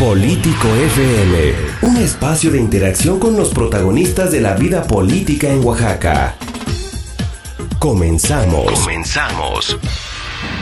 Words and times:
Político 0.00 0.66
FM, 0.66 1.52
un 1.82 1.98
espacio 1.98 2.50
de 2.50 2.58
interacción 2.58 3.20
con 3.20 3.36
los 3.36 3.50
protagonistas 3.50 4.32
de 4.32 4.40
la 4.40 4.54
vida 4.54 4.84
política 4.84 5.48
en 5.52 5.62
Oaxaca. 5.62 6.36
Comenzamos. 7.78 8.80
Comenzamos. 8.80 9.78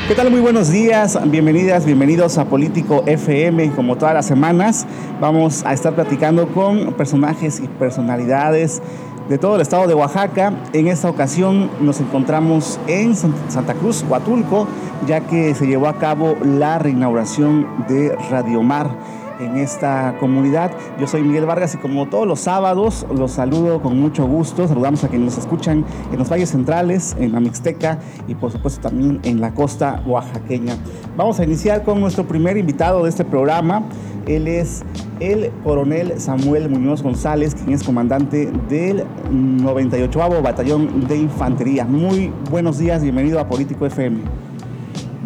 ¿Qué 0.08 0.16
tal? 0.16 0.32
Muy 0.32 0.40
buenos 0.40 0.72
días, 0.72 1.16
bienvenidas, 1.30 1.86
bienvenidos 1.86 2.36
a 2.36 2.46
Político 2.46 3.04
FM. 3.06 3.70
Como 3.76 3.96
todas 3.96 4.12
las 4.12 4.26
semanas, 4.26 4.88
vamos 5.20 5.64
a 5.64 5.72
estar 5.72 5.94
platicando 5.94 6.48
con 6.48 6.94
personajes 6.94 7.60
y 7.60 7.68
personalidades 7.68 8.82
de 9.28 9.38
todo 9.38 9.54
el 9.54 9.60
estado 9.60 9.86
de 9.86 9.94
Oaxaca. 9.94 10.52
En 10.72 10.88
esta 10.88 11.08
ocasión 11.08 11.70
nos 11.80 12.00
encontramos 12.00 12.80
en 12.88 13.14
Santa 13.14 13.74
Cruz, 13.74 14.04
Huatulco, 14.08 14.66
ya 15.06 15.20
que 15.20 15.54
se 15.54 15.68
llevó 15.68 15.86
a 15.86 15.98
cabo 15.98 16.36
la 16.42 16.80
reinauguración 16.80 17.68
de 17.86 18.16
Radio 18.30 18.64
Mar 18.64 19.17
en 19.40 19.56
esta 19.56 20.16
comunidad. 20.20 20.70
Yo 20.98 21.06
soy 21.06 21.22
Miguel 21.22 21.46
Vargas 21.46 21.74
y 21.74 21.78
como 21.78 22.06
todos 22.08 22.26
los 22.26 22.40
sábados 22.40 23.06
los 23.14 23.32
saludo 23.32 23.80
con 23.80 23.98
mucho 23.98 24.26
gusto. 24.26 24.66
Saludamos 24.68 25.04
a 25.04 25.08
quienes 25.08 25.26
nos 25.26 25.38
escuchan 25.38 25.84
en 26.12 26.18
los 26.18 26.28
valles 26.28 26.50
centrales, 26.50 27.16
en 27.18 27.32
la 27.32 27.40
Mixteca 27.40 27.98
y 28.26 28.34
por 28.34 28.52
supuesto 28.52 28.80
también 28.80 29.20
en 29.22 29.40
la 29.40 29.54
costa 29.54 30.02
oaxaqueña. 30.06 30.76
Vamos 31.16 31.40
a 31.40 31.44
iniciar 31.44 31.82
con 31.84 32.00
nuestro 32.00 32.26
primer 32.26 32.56
invitado 32.56 33.02
de 33.02 33.10
este 33.10 33.24
programa. 33.24 33.82
Él 34.26 34.46
es 34.46 34.82
el 35.20 35.50
coronel 35.64 36.20
Samuel 36.20 36.68
Muñoz 36.68 37.02
González, 37.02 37.54
quien 37.54 37.72
es 37.72 37.82
comandante 37.82 38.50
del 38.68 39.04
98 39.30 40.42
Batallón 40.42 41.08
de 41.08 41.16
Infantería. 41.16 41.84
Muy 41.84 42.32
buenos 42.50 42.78
días, 42.78 43.02
bienvenido 43.02 43.40
a 43.40 43.48
Político 43.48 43.86
FM. 43.86 44.20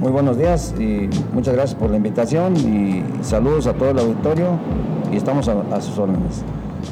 Muy 0.03 0.11
buenos 0.11 0.37
días 0.37 0.75
y 0.81 1.09
muchas 1.33 1.55
gracias 1.55 1.79
por 1.79 1.89
la 1.89 1.97
invitación 1.97 2.57
y 2.57 3.05
saludos 3.23 3.69
a 3.69 3.73
todo 3.73 3.91
el 3.91 3.99
auditorio 4.01 4.59
y 5.13 5.17
estamos 5.17 5.47
a, 5.47 5.81
sus 5.81 5.97
órdenes. 5.97 6.43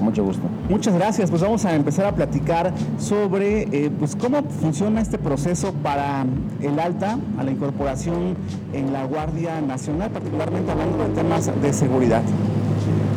Mucho 0.01 0.23
gusto. 0.23 0.43
Muchas 0.69 0.95
gracias. 0.95 1.29
Pues 1.29 1.43
vamos 1.43 1.65
a 1.65 1.75
empezar 1.75 2.05
a 2.05 2.15
platicar 2.15 2.73
sobre 3.01 3.63
eh, 3.63 3.91
pues 3.99 4.15
cómo 4.15 4.45
funciona 4.61 5.01
este 5.01 5.19
proceso 5.19 5.73
para 5.83 6.25
el 6.63 6.79
alta 6.79 7.19
a 7.37 7.43
la 7.43 7.51
incorporación 7.51 8.37
en 8.73 8.93
la 8.93 9.05
Guardia 9.07 9.61
Nacional, 9.61 10.11
particularmente 10.13 10.71
hablando 10.71 10.99
de 10.99 11.09
temas 11.09 11.51
de 11.61 11.73
seguridad. 11.73 12.23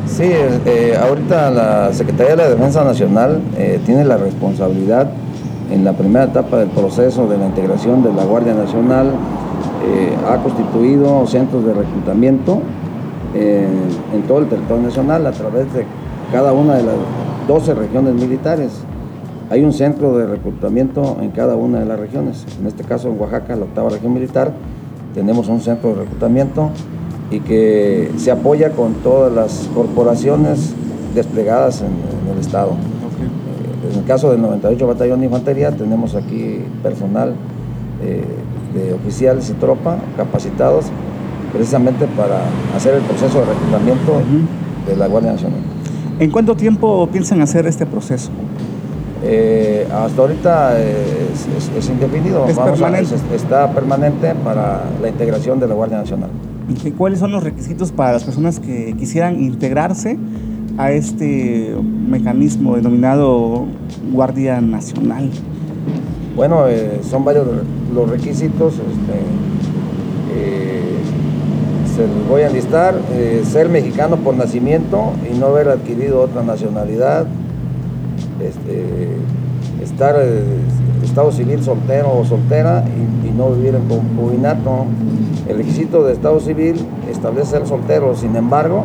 Sí, 0.08 0.24
eh, 0.24 0.98
ahorita 1.00 1.52
la 1.52 1.92
Secretaría 1.92 2.34
de 2.34 2.42
la 2.42 2.48
Defensa 2.48 2.82
Nacional 2.82 3.40
eh, 3.56 3.80
tiene 3.86 4.04
la 4.04 4.16
responsabilidad 4.16 5.08
en 5.70 5.84
la 5.84 5.92
primera 5.92 6.24
etapa 6.24 6.56
del 6.56 6.70
proceso 6.70 7.28
de 7.28 7.38
la 7.38 7.46
integración 7.46 8.02
de 8.02 8.12
la 8.12 8.24
Guardia 8.24 8.54
Nacional 8.54 9.12
eh, 9.84 10.16
ha 10.28 10.42
constituido 10.42 11.26
centros 11.26 11.64
de 11.64 11.74
reclutamiento 11.74 12.60
en 13.34 14.22
todo 14.28 14.38
el 14.38 14.48
territorio 14.48 14.84
nacional 14.84 15.26
a 15.26 15.32
través 15.32 15.72
de 15.74 15.84
cada 16.30 16.52
una 16.52 16.74
de 16.74 16.84
las 16.84 16.94
12 17.48 17.74
regiones 17.74 18.14
militares. 18.14 18.70
Hay 19.50 19.62
un 19.62 19.72
centro 19.72 20.16
de 20.16 20.26
reclutamiento 20.26 21.18
en 21.20 21.30
cada 21.30 21.56
una 21.56 21.80
de 21.80 21.86
las 21.86 21.98
regiones. 21.98 22.46
En 22.60 22.66
este 22.66 22.84
caso 22.84 23.08
en 23.08 23.20
Oaxaca, 23.20 23.56
la 23.56 23.64
octava 23.64 23.90
región 23.90 24.14
militar, 24.14 24.52
tenemos 25.14 25.48
un 25.48 25.60
centro 25.60 25.90
de 25.90 25.96
reclutamiento 26.02 26.70
y 27.30 27.40
que 27.40 28.10
se 28.16 28.30
apoya 28.30 28.70
con 28.70 28.94
todas 28.94 29.32
las 29.32 29.68
corporaciones 29.74 30.74
desplegadas 31.14 31.82
en, 31.82 32.32
el 32.32 32.38
Estado. 32.38 32.70
Eh, 32.70 33.92
en 33.92 33.98
el 34.00 34.04
caso 34.04 34.30
del 34.30 34.42
98 34.42 34.86
Batallón 34.86 35.20
de 35.20 35.26
Infantería 35.26 35.70
tenemos 35.70 36.14
aquí 36.14 36.60
personal 36.82 37.34
eh, 38.02 38.24
de 38.74 38.92
oficiales 38.92 39.48
y 39.50 39.54
tropa 39.54 39.98
capacitados 40.16 40.86
precisamente 41.52 42.06
para 42.08 42.40
hacer 42.76 42.94
el 42.94 43.02
proceso 43.02 43.40
de 43.40 43.46
reclutamiento 43.46 44.20
de 44.86 44.96
la 44.96 45.06
Guardia 45.06 45.32
Nacional. 45.32 45.60
¿En 46.18 46.30
cuánto 46.30 46.54
tiempo 46.56 47.08
piensan 47.12 47.40
hacer 47.40 47.66
este 47.66 47.86
proceso? 47.86 48.30
Eh, 49.22 49.86
hasta 49.90 50.20
ahorita 50.20 50.78
es, 50.80 51.88
indefinido. 51.88 52.46
¿Es 52.46 52.58
permanente? 52.58 53.14
está 53.34 53.70
permanente 53.72 54.34
para 54.44 54.82
la 55.00 55.08
integración 55.08 55.58
de 55.60 55.68
la 55.68 55.74
Guardia 55.74 55.98
Nacional. 55.98 56.30
¿Y 56.68 56.90
cuáles 56.92 57.20
son 57.20 57.32
los 57.32 57.42
requisitos 57.42 57.92
para 57.92 58.12
las 58.12 58.24
personas 58.24 58.60
que 58.60 58.94
quisieran 58.98 59.42
integrarse 59.42 60.18
a 60.76 60.92
este 60.92 61.74
mecanismo 62.08 62.76
denominado 62.76 63.66
Guardia 64.12 64.60
Nacional? 64.60 65.30
Bueno, 66.36 66.66
eh, 66.68 67.00
son 67.08 67.24
varios 67.24 67.46
los 67.94 68.10
requisitos. 68.10 68.74
Este, 68.74 69.20
eh, 70.32 70.98
se 71.94 72.08
los 72.08 72.28
voy 72.28 72.42
a 72.42 72.48
enlistar. 72.48 72.94
Eh, 73.12 73.42
ser 73.44 73.68
mexicano 73.68 74.16
por 74.16 74.34
nacimiento 74.34 75.12
y 75.30 75.38
no 75.38 75.46
haber 75.46 75.68
adquirido 75.68 76.20
otra 76.20 76.42
nacionalidad. 76.42 77.26
Este, 78.42 79.16
estar 79.82 80.16
estado 81.04 81.30
civil 81.30 81.62
soltero 81.62 82.18
o 82.18 82.24
soltera 82.24 82.84
y, 83.24 83.30
no 83.30 83.50
vivir 83.50 83.74
en 83.74 83.88
concubinato. 83.88 84.86
El 85.48 85.56
requisito 85.56 86.04
de 86.04 86.12
estado 86.12 86.38
civil 86.38 86.76
establece 87.10 87.50
ser 87.50 87.66
soltero. 87.66 88.14
Sin 88.14 88.36
embargo, 88.36 88.84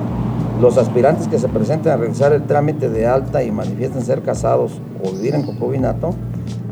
los 0.59 0.77
aspirantes 0.77 1.27
que 1.27 1.37
se 1.37 1.47
presenten 1.47 1.91
a 1.91 1.97
realizar 1.97 2.33
el 2.33 2.43
trámite 2.43 2.89
de 2.89 3.05
alta 3.05 3.43
y 3.43 3.51
manifiesten 3.51 4.01
ser 4.01 4.23
casados 4.23 4.81
o 5.03 5.11
vivir 5.11 5.35
en 5.35 5.43
concubinato, 5.43 6.15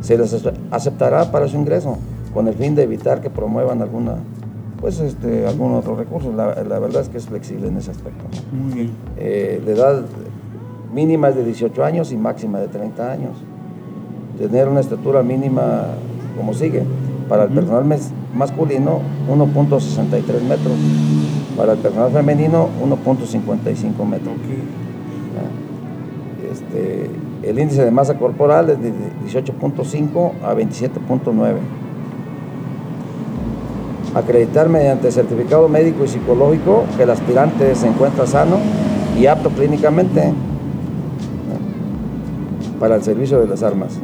se 0.07 0.18
les 0.18 0.34
aceptará 0.72 1.31
para 1.34 1.50
su 1.50 1.57
ingreso, 1.57 1.97
con 2.34 2.47
el 2.47 2.53
fin 2.53 2.75
de 2.75 2.84
evitar 2.84 3.19
que 3.19 3.29
promuevan 3.29 3.81
alguna, 3.81 4.16
pues 4.79 5.01
este, 5.01 5.45
algún 5.45 5.73
otro 5.73 5.97
recurso. 5.97 6.31
La, 6.31 6.45
verdad 6.79 7.01
es 7.01 7.09
que 7.09 7.18
es 7.18 7.25
flexible 7.25 7.68
en 7.68 7.75
ese 7.75 7.91
aspecto. 7.91 8.23
Muy 8.53 8.73
bien. 8.73 8.91
Eh, 9.18 9.62
la 9.66 9.72
edad 9.73 10.06
mínima 10.94 11.28
es 11.28 11.35
de 11.35 11.44
18 11.44 11.84
años 11.84 12.13
y 12.13 12.16
máxima 12.16 12.59
de 12.59 12.69
30 12.69 13.12
años. 13.12 13.31
Tener 14.38 14.69
una 14.69 14.79
estatura 14.79 15.23
mínima 15.23 15.88
como 16.38 16.53
sigue. 16.53 16.84
Para 17.28 17.44
el 17.44 17.50
personal 17.50 17.84
masculino, 18.34 19.01
1.63 19.29 20.41
metros. 20.47 20.78
Para 21.57 21.74
el 21.74 21.79
personal 21.79 22.12
femenino, 22.13 22.69
1.55 22.81 24.06
metros. 24.06 24.35
Este, 26.50 27.09
el 27.47 27.59
índice 27.59 27.84
de 27.84 27.91
masa 27.91 28.18
corporal 28.18 28.69
es 28.69 28.81
de 28.81 28.91
18.5 29.25 30.31
a 30.44 30.53
27.9. 30.53 31.56
Acreditar 34.16 34.69
mediante 34.69 35.12
certificado 35.12 35.69
médico 35.69 36.03
y 36.03 36.07
psicológico 36.07 36.86
que 36.97 37.03
el 37.03 37.09
aspirante 37.09 37.75
se 37.75 37.88
encuentra 37.88 38.25
sano 38.25 38.57
y 39.18 39.28
apto 39.28 39.50
clínicamente 39.50 40.34
para 42.80 42.96
el 42.96 43.03
servicio 43.03 43.40
de 43.40 43.47
las 43.47 43.63
armas. 43.63 44.00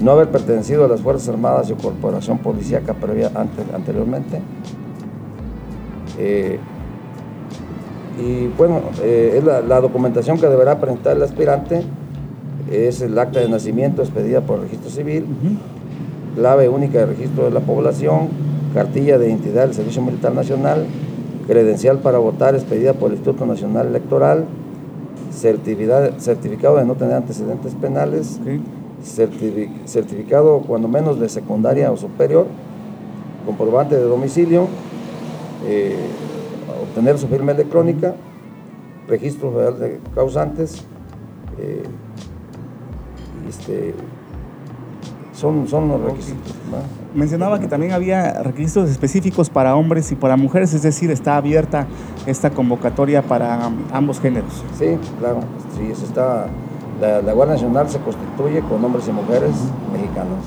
No, 0.00 0.10
haber 0.10 0.30
pertenecido 0.30 0.84
a 0.84 0.88
las 0.88 1.00
Fuerzas 1.00 1.30
Armadas 1.30 1.70
o 1.70 1.76
Corporación 1.76 2.38
Policíaca 2.38 2.94
previa 2.94 3.30
anteriormente. 3.34 4.40
Eh, 6.18 6.58
y 8.18 8.46
bueno, 8.48 8.80
eh, 9.02 9.34
es 9.38 9.44
la, 9.44 9.80
documentación 9.80 10.38
que 10.38 10.46
deberá 10.48 10.78
presentar 10.78 11.16
el 11.16 11.22
aspirante 11.22 11.82
es 12.70 13.00
el 13.00 13.18
acta 13.18 13.40
de 13.40 13.48
nacimiento 13.48 14.02
expedida 14.02 14.40
por 14.40 14.56
el 14.56 14.62
registro 14.62 14.90
civil, 14.90 15.24
clave 16.34 16.68
única 16.68 16.98
de 16.98 17.06
registro 17.06 17.44
de 17.44 17.50
la 17.50 17.60
población, 17.60 18.28
cartilla 18.74 19.18
de 19.18 19.28
identidad 19.28 19.62
del 19.62 19.74
Servicio 19.74 20.02
Militar 20.02 20.34
Nacional, 20.34 20.86
credencial 21.46 21.98
para 21.98 22.18
votar 22.18 22.54
expedida 22.54 22.92
por 22.94 23.10
el 23.10 23.16
Instituto 23.16 23.46
Nacional 23.46 23.86
Electoral, 23.88 24.46
certificado 25.30 26.76
de 26.76 26.84
no 26.84 26.94
tener 26.94 27.14
antecedentes 27.14 27.74
penales, 27.74 28.40
certificado 29.84 30.60
cuando 30.66 30.88
menos 30.88 31.20
de 31.20 31.28
secundaria 31.28 31.92
o 31.92 31.96
superior, 31.96 32.46
comprobante 33.44 33.94
de 33.96 34.02
domicilio, 34.02 34.66
eh, 35.66 35.96
obtener 36.82 37.18
su 37.18 37.28
firma 37.28 37.52
electrónica, 37.52 38.14
registro 39.08 39.52
federal 39.52 39.78
de 39.78 40.00
causantes, 40.14 40.84
eh, 41.58 41.82
este, 43.48 43.94
son, 45.36 45.68
son 45.68 45.88
los 45.88 46.00
requisitos. 46.00 46.54
Mencionaba 47.14 47.60
que 47.60 47.68
también 47.68 47.92
había 47.92 48.42
requisitos 48.42 48.90
específicos 48.90 49.50
para 49.50 49.76
hombres 49.76 50.10
y 50.12 50.16
para 50.16 50.36
mujeres, 50.36 50.74
es 50.74 50.82
decir, 50.82 51.10
está 51.10 51.36
abierta 51.36 51.86
esta 52.26 52.50
convocatoria 52.50 53.22
para 53.22 53.70
ambos 53.92 54.20
géneros. 54.20 54.64
Sí, 54.78 54.98
claro, 55.18 55.40
sí, 55.76 55.90
eso 55.90 56.04
está. 56.04 56.48
La, 57.00 57.32
Guardia 57.32 57.54
Nacional 57.54 57.88
se 57.90 57.98
constituye 57.98 58.60
con 58.60 58.82
hombres 58.84 59.06
y 59.08 59.12
mujeres 59.12 59.52
mexicanos. 59.92 60.38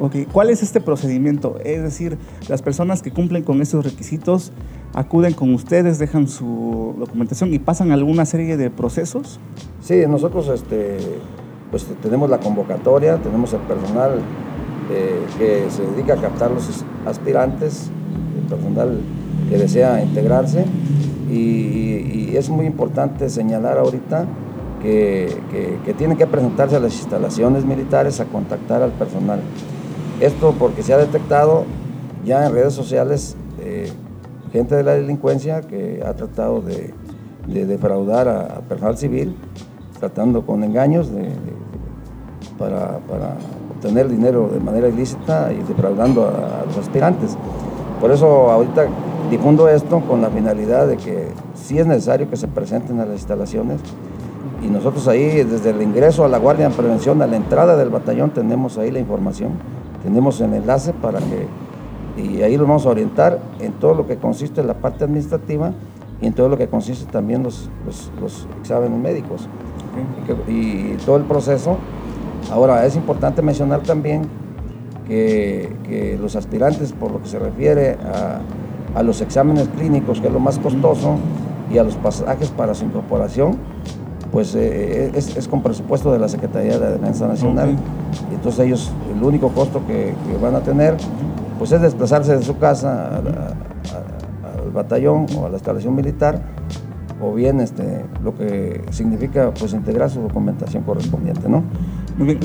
Okay. 0.00 0.26
¿Cuál 0.26 0.50
es 0.50 0.62
este 0.62 0.80
procedimiento? 0.80 1.56
Es 1.64 1.82
decir, 1.82 2.18
las 2.48 2.62
personas 2.62 3.02
que 3.02 3.10
cumplen 3.10 3.42
con 3.42 3.60
estos 3.62 3.84
requisitos 3.84 4.52
acuden 4.94 5.34
con 5.34 5.52
ustedes, 5.54 5.98
dejan 5.98 6.28
su 6.28 6.94
documentación 6.98 7.52
y 7.52 7.58
pasan 7.58 7.90
alguna 7.90 8.24
serie 8.24 8.56
de 8.56 8.70
procesos. 8.70 9.40
Sí, 9.80 10.04
nosotros 10.08 10.48
este, 10.48 10.98
pues 11.70 11.86
tenemos 12.02 12.30
la 12.30 12.38
convocatoria, 12.38 13.16
tenemos 13.18 13.52
el 13.52 13.60
personal 13.60 14.20
eh, 14.90 15.20
que 15.38 15.70
se 15.70 15.82
dedica 15.82 16.14
a 16.14 16.16
captar 16.16 16.50
los 16.50 16.84
aspirantes, 17.06 17.90
el 18.36 18.48
personal 18.48 19.00
que 19.48 19.58
desea 19.58 20.02
integrarse 20.02 20.64
y, 21.30 22.36
es 22.36 22.50
muy 22.50 22.66
importante 22.66 23.28
señalar 23.30 23.78
ahorita 23.78 24.24
que, 24.80 25.40
que, 25.84 25.94
tienen 25.94 26.16
que 26.16 26.26
presentarse 26.28 26.76
a 26.76 26.78
las 26.78 26.94
instalaciones 26.94 27.64
militares 27.64 28.20
a 28.20 28.26
contactar 28.26 28.80
al 28.80 28.92
personal. 28.92 29.40
Esto 30.20 30.54
porque 30.56 30.84
se 30.84 30.92
ha 30.92 30.98
detectado 30.98 31.64
ya 32.24 32.46
en 32.46 32.52
redes 32.52 32.74
sociales 32.74 33.36
eh, 33.60 33.90
gente 34.52 34.76
de 34.76 34.82
la 34.82 34.94
delincuencia 34.94 35.62
que 35.62 36.02
ha 36.04 36.14
tratado 36.14 36.60
de, 36.60 36.94
defraudar 37.46 38.28
a, 38.28 38.60
personal 38.68 38.96
civil, 38.96 39.34
tratando 39.98 40.44
con 40.44 40.64
engaños 40.64 41.10
para, 42.58 42.98
obtener 43.70 44.08
dinero 44.08 44.48
de 44.52 44.58
manera 44.58 44.88
ilícita 44.88 45.52
y 45.52 45.62
defraudando 45.62 46.26
a 46.26 46.66
los 46.66 46.76
aspirantes. 46.78 47.36
Por 48.00 48.10
eso 48.10 48.50
ahorita 48.50 48.86
difundo 49.30 49.68
esto 49.68 50.00
con 50.00 50.20
la 50.20 50.30
finalidad 50.30 50.86
de 50.88 50.96
que 50.96 51.28
sí 51.54 51.78
es 51.78 51.86
necesario 51.86 52.28
que 52.28 52.36
se 52.36 52.48
presenten 52.48 52.98
a 53.00 53.04
las 53.04 53.14
instalaciones 53.14 53.80
y 54.62 54.66
nosotros 54.66 55.06
ahí 55.06 55.44
desde 55.44 55.70
el 55.70 55.82
ingreso 55.82 56.24
a 56.24 56.28
la 56.28 56.38
Guardia 56.38 56.66
en 56.66 56.72
Prevención, 56.72 57.22
a 57.22 57.26
la 57.26 57.36
entrada 57.36 57.76
del 57.76 57.90
batallón, 57.90 58.30
tenemos 58.30 58.76
ahí 58.78 58.90
la 58.90 58.98
información, 58.98 59.52
tenemos 60.02 60.40
el 60.40 60.54
enlace 60.54 60.92
para 60.92 61.20
que, 61.20 61.46
y 62.20 62.42
ahí 62.42 62.56
los 62.56 62.66
vamos 62.66 62.86
a 62.86 62.88
orientar 62.88 63.38
en 63.60 63.72
todo 63.72 63.94
lo 63.94 64.06
que 64.06 64.16
consiste 64.16 64.60
en 64.60 64.66
la 64.66 64.74
parte 64.74 65.04
administrativa 65.04 65.72
y 66.20 66.26
en 66.26 66.32
todo 66.32 66.48
lo 66.48 66.58
que 66.58 66.66
consiste 66.66 67.10
también 67.10 67.44
los, 67.44 67.70
los, 68.20 68.48
exámenes 68.60 68.98
médicos 68.98 69.48
y, 70.46 70.96
todo 71.04 71.16
el 71.16 71.24
proceso. 71.24 71.76
Ahora, 72.50 72.86
es 72.86 72.96
importante 72.96 73.42
mencionar 73.42 73.82
también 73.82 74.22
que, 75.06 75.76
que 75.84 76.18
los 76.20 76.36
aspirantes, 76.36 76.92
por 76.92 77.12
lo 77.12 77.22
que 77.22 77.28
se 77.28 77.38
refiere 77.38 77.92
a 77.92 78.40
a 78.94 79.02
los 79.02 79.20
exámenes 79.20 79.68
clínicos, 79.68 80.20
que 80.20 80.26
es 80.26 80.32
lo 80.32 80.40
más 80.40 80.58
costoso, 80.58 81.16
y 81.72 81.78
a 81.78 81.84
los 81.84 81.94
pasajes 81.96 82.48
para 82.50 82.74
su 82.74 82.84
incorporación, 82.84 83.58
pues 84.32 84.54
eh, 84.54 85.12
es, 85.14 85.48
con 85.48 85.62
presupuesto 85.62 86.12
de 86.12 86.18
la 86.18 86.28
Secretaría 86.28 86.78
de 86.78 86.92
Defensa 86.92 87.26
Nacional. 87.26 87.76
Entonces 88.32 88.66
ellos, 88.66 88.90
el 89.14 89.22
único 89.22 89.50
costo 89.50 89.82
que, 89.86 90.14
van 90.42 90.54
a 90.54 90.60
tener, 90.60 90.96
pues 91.58 91.72
es 91.72 91.80
desplazarse 91.80 92.36
de 92.36 92.42
su 92.42 92.58
casa 92.58 93.16
al 93.16 94.70
batallón 94.72 95.26
o 95.38 95.46
a 95.46 95.48
la 95.48 95.56
instalación 95.56 95.94
militar, 95.94 96.42
o 97.20 97.34
bien 97.34 97.60
este, 97.60 98.04
lo 98.22 98.36
que 98.36 98.82
significa 98.90 99.52
pues 99.58 99.72
integrar 99.72 100.10
su 100.10 100.20
documentación 100.20 100.82
correspondiente, 100.84 101.48
¿no? 101.48 101.62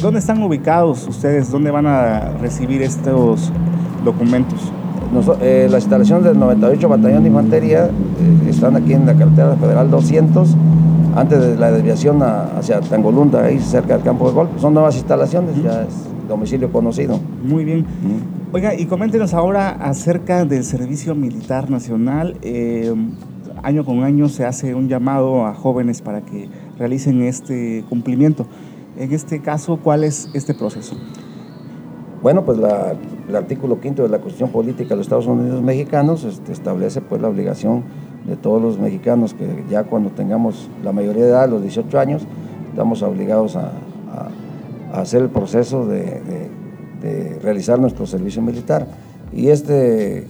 ¿Dónde 0.02 0.20
están 0.20 0.42
ubicados 0.44 1.08
ustedes? 1.08 1.52
¿Dónde 1.52 1.72
van 1.72 1.88
a 1.88 2.31
recibir 2.40 2.81
estos 2.81 3.52
documentos? 4.04 4.72
Eh, 5.42 5.68
las 5.70 5.84
instalaciones 5.84 6.25
del 6.25 6.40
98 6.40 6.90
Batallón 6.90 7.24
de 7.24 7.30
Infantería 7.30 7.86
eh, 7.86 8.50
están 8.50 8.75
aquí 8.75 8.94
en 8.94 9.06
la 9.06 9.14
carretera 9.14 9.56
federal 9.58 9.92
200, 9.92 10.56
antes 11.16 11.40
de 11.40 11.56
la 11.56 11.72
desviación 11.72 12.24
hacia 12.24 12.81
Tangolunda, 12.81 13.46
ahí 13.46 13.60
cerca 13.60 13.94
del 13.94 14.04
campo 14.04 14.28
de 14.28 14.34
golf. 14.34 14.50
Son 14.60 14.74
nuevas 14.74 14.96
instalaciones, 14.96 15.62
ya 15.62 15.84
es 15.84 15.94
domicilio 16.28 16.72
conocido. 16.72 17.20
Muy 17.44 17.64
bien. 17.64 17.86
Oiga, 18.52 18.74
y 18.74 18.86
coméntenos 18.86 19.36
ahora 19.36 19.70
acerca 19.70 20.46
del 20.46 20.64
Servicio 20.64 21.14
Militar 21.14 21.70
Nacional. 21.70 22.38
Eh, 22.42 22.94
año 23.63 23.86
con 23.86 24.04
año 24.04 24.30
se 24.30 24.45
hace 24.45 24.75
un 24.75 24.89
llamado 24.89 25.45
a 25.45 25.54
jóvenes 25.54 26.01
para 26.01 26.21
que 26.21 26.50
realicen 26.77 27.24
este 27.24 27.83
cumplimiento. 27.89 28.45
En 28.98 29.12
este 29.13 29.42
caso, 29.42 29.80
¿cuál 29.81 30.04
es 30.04 30.30
este 30.33 30.54
proceso? 30.54 30.95
Bueno, 32.21 32.45
pues 32.45 32.60
el 33.27 33.36
artículo 33.36 33.80
quinto 33.80 34.04
de 34.04 34.10
la 34.10 34.19
Constitución 34.19 34.51
Política 34.51 34.89
de 34.89 34.98
los 34.98 35.07
Estados 35.07 35.27
Unidos 35.27 35.62
Mexicanos 35.62 36.24
este, 36.24 36.51
establece 36.51 37.01
pues 37.01 37.21
la 37.21 37.30
obligación 37.30 37.83
de 38.25 38.36
todos 38.38 38.62
los 38.62 38.80
mexicanos 38.80 39.33
que 39.33 39.65
ya 39.69 39.83
cuando 39.83 40.10
tengamos 40.10 40.69
la 40.83 40.92
mayoría 40.92 41.24
de 41.24 41.30
edad, 41.31 41.50
los 41.50 41.62
18 41.62 42.00
años, 42.00 42.21
estamos 42.69 43.01
obligados 43.01 43.56
a, 43.56 43.71
hacer 44.94 45.24
el 45.24 45.30
proceso 45.30 45.88
de, 45.88 46.50
realizar 47.42 47.80
nuestro 47.80 48.06
servicio 48.06 48.42
militar. 48.42 48.88
Y 49.33 49.50
este 49.50 50.27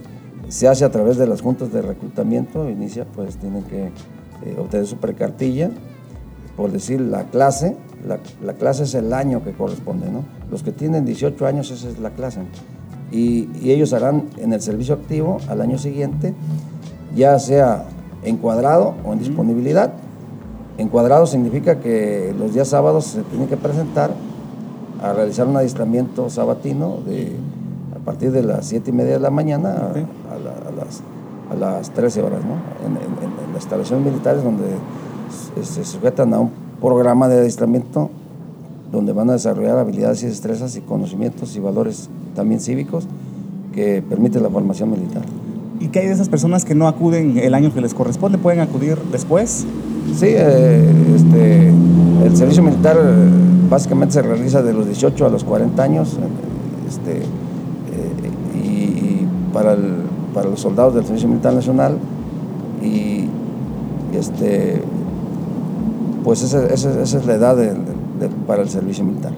se 0.48 0.68
hace 0.68 0.84
a 0.84 0.90
través 0.90 1.16
de 1.16 1.26
las 1.26 1.40
juntas 1.40 1.72
de 1.72 1.82
reclutamiento, 1.82 2.68
inicia 2.68 3.04
pues 3.04 3.36
tienen 3.36 3.62
que 3.64 3.86
eh, 3.86 4.56
obtener 4.58 4.86
su 4.86 4.96
precartilla, 4.96 5.70
por 6.56 6.70
decir 6.70 7.00
la 7.00 7.24
clase, 7.24 7.76
la, 8.06 8.52
clase 8.52 8.84
es 8.84 8.94
el 8.94 9.12
año 9.12 9.42
que 9.42 9.52
corresponde, 9.52 10.10
¿no? 10.10 10.24
Los 10.50 10.62
que 10.62 10.72
tienen 10.72 11.04
18 11.04 11.46
años, 11.46 11.70
esa 11.70 11.88
es 11.88 11.98
la 11.98 12.10
clase. 12.10 12.40
Y, 13.10 13.48
ellos 13.70 13.92
harán 13.92 14.28
en 14.38 14.52
el 14.52 14.60
servicio 14.60 14.94
activo 14.94 15.38
al 15.48 15.60
año 15.60 15.78
siguiente, 15.78 16.34
ya 17.16 17.38
sea 17.38 17.86
encuadrado 18.22 18.94
o 19.04 19.12
en 19.12 19.20
disponibilidad. 19.20 19.92
Encuadrado 20.76 21.26
significa 21.26 21.80
que 21.80 22.34
los 22.38 22.52
días 22.52 22.68
sábados 22.68 23.06
se 23.06 23.22
tienen 23.22 23.48
que 23.48 23.56
presentar 23.56 24.10
a 25.02 25.12
realizar 25.12 25.46
un 25.46 25.56
adiestramiento 25.56 26.28
sabatino 26.30 26.98
de, 27.06 27.32
a 27.94 28.04
partir 28.04 28.32
de 28.32 28.42
las 28.42 28.66
7 28.66 28.90
y 28.90 28.92
media 28.92 29.14
de 29.14 29.20
la 29.20 29.30
mañana 29.30 29.92
a, 31.50 31.54
las, 31.54 31.90
13 31.90 32.22
horas, 32.22 32.40
¿no? 32.44 32.54
En, 32.86 32.94
las 33.52 33.62
instalaciones 33.62 34.04
militares 34.04 34.42
donde 34.42 34.64
se 35.62 35.84
sujetan 35.84 36.34
a 36.34 36.40
un 36.40 36.50
programa 36.80 37.28
de 37.28 37.38
adiestramiento 37.38 38.10
donde 38.92 39.12
van 39.12 39.30
a 39.30 39.34
desarrollar 39.34 39.78
habilidades 39.78 40.22
y 40.22 40.26
destrezas 40.26 40.76
y 40.76 40.80
conocimientos 40.80 41.56
y 41.56 41.60
valores 41.60 42.08
también 42.34 42.60
cívicos 42.60 43.06
que 43.72 44.02
permite 44.08 44.40
la 44.40 44.48
formación 44.48 44.90
militar. 44.90 45.22
¿Y 45.80 45.88
qué 45.88 46.00
hay 46.00 46.06
de 46.06 46.12
esas 46.12 46.28
personas 46.28 46.64
que 46.64 46.74
no 46.74 46.86
acuden 46.86 47.38
el 47.38 47.54
año 47.54 47.74
que 47.74 47.80
les 47.80 47.94
corresponde? 47.94 48.38
¿Pueden 48.38 48.60
acudir 48.60 48.96
después? 49.10 49.66
Sí, 50.14 50.26
eh, 50.28 50.90
este, 51.16 51.68
el 52.24 52.36
servicio 52.36 52.62
militar 52.62 52.96
eh, 52.96 53.12
básicamente 53.68 54.14
se 54.14 54.22
realiza 54.22 54.62
de 54.62 54.72
los 54.72 54.86
18 54.86 55.26
a 55.26 55.28
los 55.28 55.42
40 55.42 55.82
años 55.82 56.16
este, 56.88 57.18
eh, 57.18 57.24
y, 58.54 59.26
para, 59.52 59.76
para 60.34 60.50
los 60.50 60.60
soldados 60.60 60.94
del 60.94 61.04
Servicio 61.04 61.28
Militar 61.28 61.54
Nacional 61.54 61.96
y 62.82 63.26
este, 64.14 64.82
pues 66.24 66.42
esa, 66.42 66.66
es 66.66 67.26
la 67.26 67.34
edad 67.34 67.56
para 68.46 68.62
el 68.62 68.68
servicio 68.68 69.04
militar. 69.04 69.32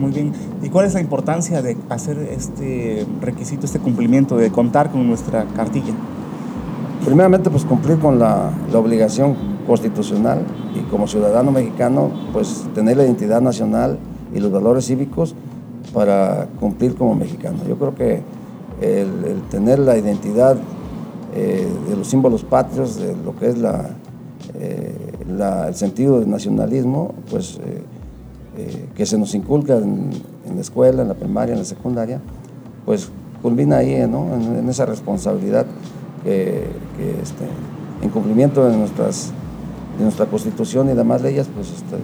Muy 0.00 0.12
bien. 0.12 0.32
¿Y 0.62 0.70
cuál 0.70 0.86
es 0.86 0.94
la 0.94 1.00
importancia 1.00 1.60
de 1.60 1.76
hacer 1.90 2.18
este 2.18 3.06
requisito, 3.20 3.66
este 3.66 3.78
cumplimiento, 3.78 4.36
de 4.36 4.50
contar 4.50 4.90
con 4.90 5.06
nuestra 5.06 5.44
cartilla? 5.56 5.92
Primeramente, 7.04 7.50
pues 7.50 7.64
cumplir 7.64 7.98
con 7.98 8.18
la, 8.18 8.50
obligación 8.74 9.34
constitucional 9.66 10.46
y 10.74 10.80
como 10.90 11.06
ciudadano 11.06 11.50
mexicano, 11.52 12.10
pues 12.32 12.66
tener 12.74 12.96
la 12.96 13.04
identidad 13.04 13.40
nacional 13.40 13.98
y 14.34 14.38
los 14.40 14.50
valores 14.50 14.86
cívicos 14.86 15.34
para 15.92 16.46
cumplir 16.58 16.94
como 16.94 17.14
mexicano. 17.14 17.58
Yo 17.68 17.76
creo 17.76 17.94
que 17.94 18.22
el, 18.80 19.42
tener 19.50 19.78
la 19.78 19.96
identidad 19.96 20.56
eh, 21.34 21.68
de 21.88 21.96
los 21.96 22.08
símbolos 22.08 22.44
patrios, 22.44 22.96
de 22.96 23.14
lo 23.24 23.36
que 23.36 23.50
es 23.50 23.58
la, 23.58 23.90
eh, 24.54 25.12
el 25.28 25.74
sentido 25.74 26.18
del 26.18 26.28
nacionalismo, 26.28 27.14
pues 27.30 27.58
eh, 28.56 28.88
que 28.94 29.06
se 29.06 29.16
nos 29.16 29.34
inculca 29.34 29.76
en, 29.76 30.10
la 30.54 30.60
escuela, 30.60 31.02
en 31.02 31.08
la 31.08 31.14
primaria, 31.14 31.52
en 31.52 31.60
la 31.60 31.64
secundaria, 31.64 32.20
pues 32.84 33.08
culmina 33.42 33.78
ahí, 33.78 33.94
En, 33.94 34.68
esa 34.68 34.86
responsabilidad 34.86 35.66
que, 36.24 36.64
este, 37.22 37.46
en 38.02 38.10
cumplimiento 38.10 38.68
de, 38.68 38.76
nuestras, 38.76 39.30
de 39.96 40.04
nuestra 40.04 40.26
constitución 40.26 40.90
y 40.90 40.94
demás 40.94 41.22
leyes, 41.22 41.46
pues 41.54 41.68
este, 41.68 41.96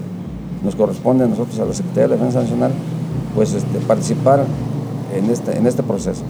nos 0.64 0.76
corresponde 0.76 1.24
a 1.24 1.26
nosotros, 1.26 1.58
a 1.58 1.64
la 1.64 1.74
Secretaría 1.74 2.08
de 2.08 2.14
Defensa 2.16 2.40
Nacional, 2.40 2.72
pues 3.34 3.52
este, 3.52 3.78
participar 3.80 4.44
en 5.14 5.30
este, 5.30 5.58
en 5.58 5.66
este 5.66 5.82
proceso. 5.82 6.22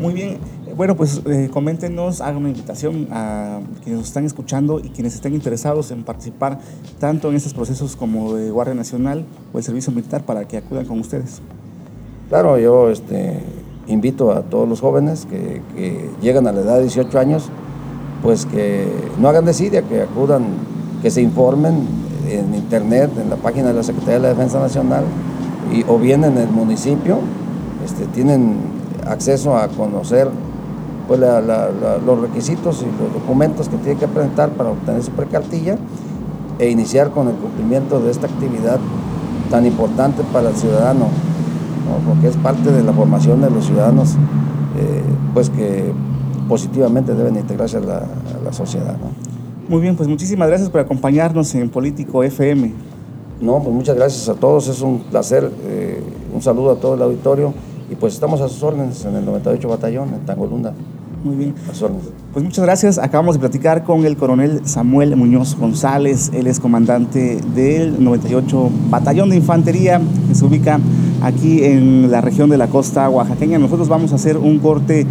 Muy 0.00 0.14
bien. 0.14 0.38
Bueno, 0.74 0.96
pues 0.96 1.20
eh, 1.26 1.50
coméntenos, 1.52 2.22
hagan 2.22 2.38
una 2.38 2.48
invitación 2.48 3.08
a 3.10 3.60
quienes 3.82 3.98
nos 3.98 4.08
están 4.08 4.24
escuchando 4.24 4.80
y 4.80 4.88
quienes 4.88 5.14
estén 5.14 5.34
interesados 5.34 5.90
en 5.90 6.04
participar 6.04 6.58
tanto 6.98 7.28
en 7.28 7.36
estos 7.36 7.52
procesos 7.52 7.96
como 7.96 8.32
de 8.32 8.50
Guardia 8.50 8.74
Nacional 8.74 9.26
o 9.52 9.58
el 9.58 9.64
Servicio 9.64 9.92
Militar 9.92 10.22
para 10.22 10.48
que 10.48 10.56
acudan 10.56 10.86
con 10.86 10.98
ustedes. 11.00 11.42
Claro, 12.30 12.58
yo 12.58 12.88
este, 12.88 13.40
invito 13.88 14.32
a 14.32 14.40
todos 14.40 14.66
los 14.66 14.80
jóvenes 14.80 15.26
que, 15.28 15.60
llegan 16.22 16.46
a 16.46 16.52
la 16.52 16.62
edad 16.62 16.76
de 16.76 16.82
18 16.84 17.18
años, 17.18 17.50
pues 18.22 18.46
que 18.46 18.86
no 19.18 19.28
hagan 19.28 19.44
desidia, 19.44 19.82
que 19.82 20.00
acudan, 20.00 20.44
que 21.02 21.10
se 21.10 21.20
informen 21.20 21.86
en 22.26 22.54
internet, 22.54 23.10
en 23.22 23.28
la 23.28 23.36
página 23.36 23.68
de 23.68 23.74
la 23.74 23.82
Secretaría 23.82 24.14
de 24.14 24.22
la 24.22 24.28
Defensa 24.30 24.58
Nacional, 24.60 25.04
y, 25.74 25.84
o 25.86 25.98
bien 25.98 26.24
en 26.24 26.38
el 26.38 26.48
municipio, 26.48 27.18
este, 27.84 28.06
tienen 28.06 28.79
acceso 29.06 29.56
a 29.56 29.68
conocer 29.68 30.28
pues, 31.10 31.18
los 31.18 32.20
requisitos 32.20 32.82
y 32.82 33.02
los 33.02 33.12
documentos 33.12 33.68
que 33.68 33.76
tiene 33.78 33.98
que 33.98 34.06
presentar 34.06 34.50
para 34.50 34.70
obtener 34.70 35.02
su 35.02 35.10
precartilla 35.10 35.76
e 36.60 36.70
iniciar 36.70 37.10
con 37.10 37.26
el 37.26 37.34
cumplimiento 37.34 37.98
de 37.98 38.12
esta 38.12 38.28
actividad 38.28 38.78
tan 39.50 39.66
importante 39.66 40.22
para 40.32 40.50
el 40.50 40.56
ciudadano, 40.56 41.08
porque 42.06 42.28
es 42.28 42.36
parte 42.36 42.70
de 42.70 42.84
la 42.84 42.92
formación 42.92 43.40
de 43.40 43.50
los 43.50 43.64
ciudadanos, 43.66 44.10
eh, 44.78 45.02
pues 45.34 45.50
que 45.50 45.92
positivamente 46.48 47.14
deben 47.14 47.36
integrarse 47.36 47.78
a 47.78 47.80
la, 47.80 48.52
sociedad. 48.52 48.96
Muy 49.68 49.80
bien, 49.80 49.96
pues 49.96 50.08
muchísimas 50.08 50.48
gracias 50.48 50.68
por 50.68 50.80
acompañarnos 50.80 51.54
en 51.54 51.70
Político 51.70 52.22
FM. 52.22 52.72
No, 53.40 53.62
pues 53.62 53.74
muchas 53.74 53.96
gracias 53.96 54.28
a 54.28 54.34
todos, 54.34 54.68
es 54.68 54.80
un 54.80 55.00
placer, 55.00 55.50
eh, 55.64 56.02
un 56.34 56.42
saludo 56.42 56.72
a 56.72 56.76
todo 56.76 56.94
el 56.94 57.02
auditorio 57.02 57.54
y 57.90 57.96
pues 57.96 58.14
estamos 58.14 58.40
a 58.40 58.48
sus 58.48 58.62
órdenes 58.62 59.04
en 59.04 59.16
el 59.16 59.24
98 59.24 59.68
Batallón, 59.68 60.14
en 60.14 60.20
Tangolunda. 60.20 60.72
Muy 61.22 61.36
bien. 61.36 61.54
Pues 62.32 62.44
muchas 62.44 62.64
gracias. 62.64 62.98
Acabamos 62.98 63.34
de 63.34 63.40
platicar 63.40 63.84
con 63.84 64.06
el 64.06 64.16
coronel 64.16 64.62
Samuel 64.64 65.16
Muñoz 65.16 65.54
González. 65.54 66.30
Él 66.32 66.46
es 66.46 66.60
comandante 66.60 67.40
del 67.54 68.02
98 68.02 68.70
Batallón 68.88 69.28
de 69.28 69.36
Infantería 69.36 70.00
que 70.28 70.34
se 70.34 70.44
ubica 70.46 70.80
aquí 71.22 71.62
en 71.62 72.10
la 72.10 72.22
región 72.22 72.48
de 72.48 72.56
la 72.56 72.68
costa 72.68 73.10
oaxaqueña. 73.10 73.58
Nosotros 73.58 73.88
vamos 73.88 74.12
a 74.12 74.14
hacer 74.14 74.38
un 74.38 74.60
corte 74.60 75.06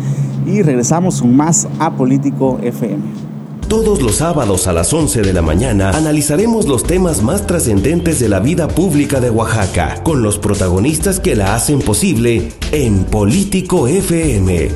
y 0.47 0.63
regresamos 0.63 1.21
con 1.21 1.35
más 1.35 1.67
a 1.77 1.91
Político 1.91 2.57
FM. 2.63 3.28
Todos 3.69 4.01
los 4.01 4.15
sábados 4.15 4.67
a 4.67 4.73
las 4.73 4.91
11 4.91 5.21
de 5.21 5.31
la 5.31 5.43
mañana 5.43 5.91
analizaremos 5.91 6.67
los 6.67 6.81
temas 6.81 7.21
más 7.21 7.45
trascendentes 7.45 8.19
de 8.19 8.27
la 8.27 8.39
vida 8.39 8.67
pública 8.67 9.19
de 9.19 9.29
Oaxaca 9.29 10.01
con 10.03 10.23
los 10.23 10.39
protagonistas 10.39 11.19
que 11.19 11.35
la 11.35 11.53
hacen 11.53 11.77
posible 11.77 12.51
en 12.71 13.03
Político 13.03 13.87
FM. 13.87 14.69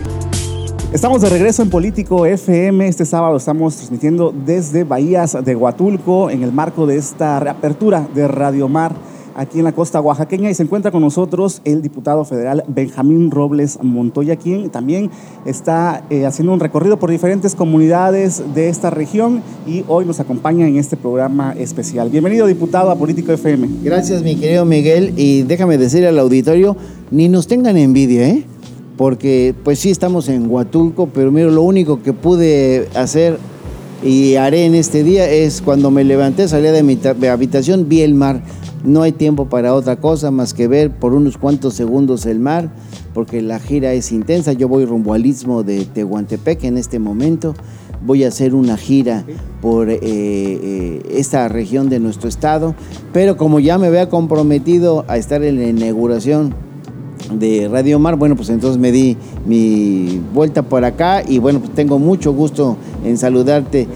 Estamos 0.94 1.24
de 1.24 1.30
regreso 1.30 1.64
en 1.64 1.72
Político 1.72 2.28
FM. 2.28 2.88
Este 2.88 3.04
sábado 3.04 3.38
estamos 3.38 3.76
transmitiendo 3.78 4.32
desde 4.46 4.84
Bahías 4.84 5.44
de 5.44 5.56
Huatulco 5.56 6.30
en 6.30 6.44
el 6.44 6.52
marco 6.52 6.86
de 6.86 6.98
esta 6.98 7.40
reapertura 7.40 8.08
de 8.14 8.28
Radio 8.28 8.68
Mar 8.70 8.94
aquí 9.36 9.60
en 9.60 9.66
la 9.66 9.72
costa 9.72 10.02
oaxaqueña 10.02 10.50
y 10.50 10.54
se 10.54 10.64
encuentra 10.64 10.92
con 10.92 11.02
nosotros 11.02 11.62
el 11.66 11.82
diputado 11.82 12.26
federal 12.26 12.64
Benjamín 12.68 13.32
Robles 13.32 13.80
Montoya, 13.82 14.36
quien 14.36 14.70
también 14.70 15.10
está 15.46 16.04
eh, 16.10 16.26
haciendo 16.26 16.54
un 16.54 16.60
recorrido 16.60 16.98
por 16.98 17.12
diferentes 17.12 17.56
comunidades 17.56 18.44
de 18.54 18.70
esta 18.70 18.90
región 18.90 19.42
y 19.68 19.84
hoy 19.88 20.06
nos 20.06 20.20
acompaña 20.20 20.68
en 20.68 20.78
este 20.78 20.98
programa 20.98 21.54
especial. 21.54 22.10
Bienvenido 22.10 22.48
diputado 22.48 22.92
a 22.92 22.96
Político 22.96 23.32
FM. 23.32 23.70
Gracias 23.84 24.24
mi 24.24 24.36
querido 24.36 24.66
Miguel 24.66 25.14
y 25.18 25.44
déjame 25.44 25.78
decirle 25.78 26.08
al 26.08 26.20
auditorio, 26.20 26.76
ni 27.12 27.30
nos 27.30 27.48
tengan 27.48 27.78
envidia, 27.78 28.28
¿eh? 28.28 28.46
porque 28.98 29.56
pues 29.64 29.80
sí 29.80 29.90
estamos 29.90 30.30
en 30.30 30.50
Huatulco, 30.50 31.08
pero 31.08 31.32
mira, 31.32 31.50
lo 31.50 31.64
único 31.64 32.02
que 32.02 32.14
pude 32.14 32.88
hacer 32.96 33.38
y 34.04 34.36
haré 34.36 34.66
en 34.66 34.76
este 34.76 35.04
día 35.04 35.30
es 35.30 35.62
cuando 35.62 35.90
me 35.90 36.04
levanté, 36.04 36.48
salí 36.48 36.68
de 36.68 36.84
mi 36.84 36.98
habitación, 37.28 37.88
vi 37.88 38.02
el 38.02 38.14
mar. 38.14 38.42
No 38.84 39.02
hay 39.02 39.14
tiempo 39.14 39.46
para 39.46 39.74
otra 39.74 39.96
cosa 39.96 40.30
más 40.30 40.54
que 40.54 40.68
ver 40.68 40.92
por 40.92 41.14
unos 41.14 41.38
cuantos 41.38 41.74
segundos 41.74 42.26
el 42.26 42.40
mar, 42.40 42.70
porque 43.14 43.42
la 43.42 43.60
gira 43.60 43.94
es 43.94 44.12
intensa. 44.12 44.52
Yo 44.52 44.68
voy 44.68 44.84
rumbo 44.84 45.14
al 45.14 45.26
istmo 45.26 45.64
de 45.64 45.86
Tehuantepec 45.86 46.66
en 46.66 46.78
este 46.78 47.00
momento. 47.00 47.54
Voy 48.06 48.26
a 48.26 48.28
hacer 48.28 48.54
una 48.54 48.76
gira 48.76 49.24
por 49.62 49.90
eh, 49.90 50.00
eh, 50.02 51.02
esta 51.12 51.48
región 51.48 51.90
de 51.90 52.02
nuestro 52.02 52.28
estado, 52.28 52.76
pero 53.14 53.38
como 53.38 53.62
ya 53.62 53.78
me 53.78 53.88
había 53.88 54.10
comprometido 54.10 55.06
a 55.08 55.16
estar 55.16 55.42
en 55.44 55.60
la 55.60 55.68
inauguración 55.68 56.54
de 57.34 57.70
Radio 57.72 58.00
Mar, 58.00 58.18
bueno, 58.18 58.36
pues 58.36 58.50
entonces 58.50 58.78
me 58.78 58.92
di 58.92 59.16
mi 59.46 60.22
vuelta 60.34 60.64
por 60.64 60.84
acá 60.84 61.24
y 61.26 61.40
bueno, 61.40 61.60
pues 61.60 61.72
tengo 61.74 62.00
mucho 62.00 62.34
gusto 62.34 62.76
en 63.06 63.18
saludarte 63.18 63.88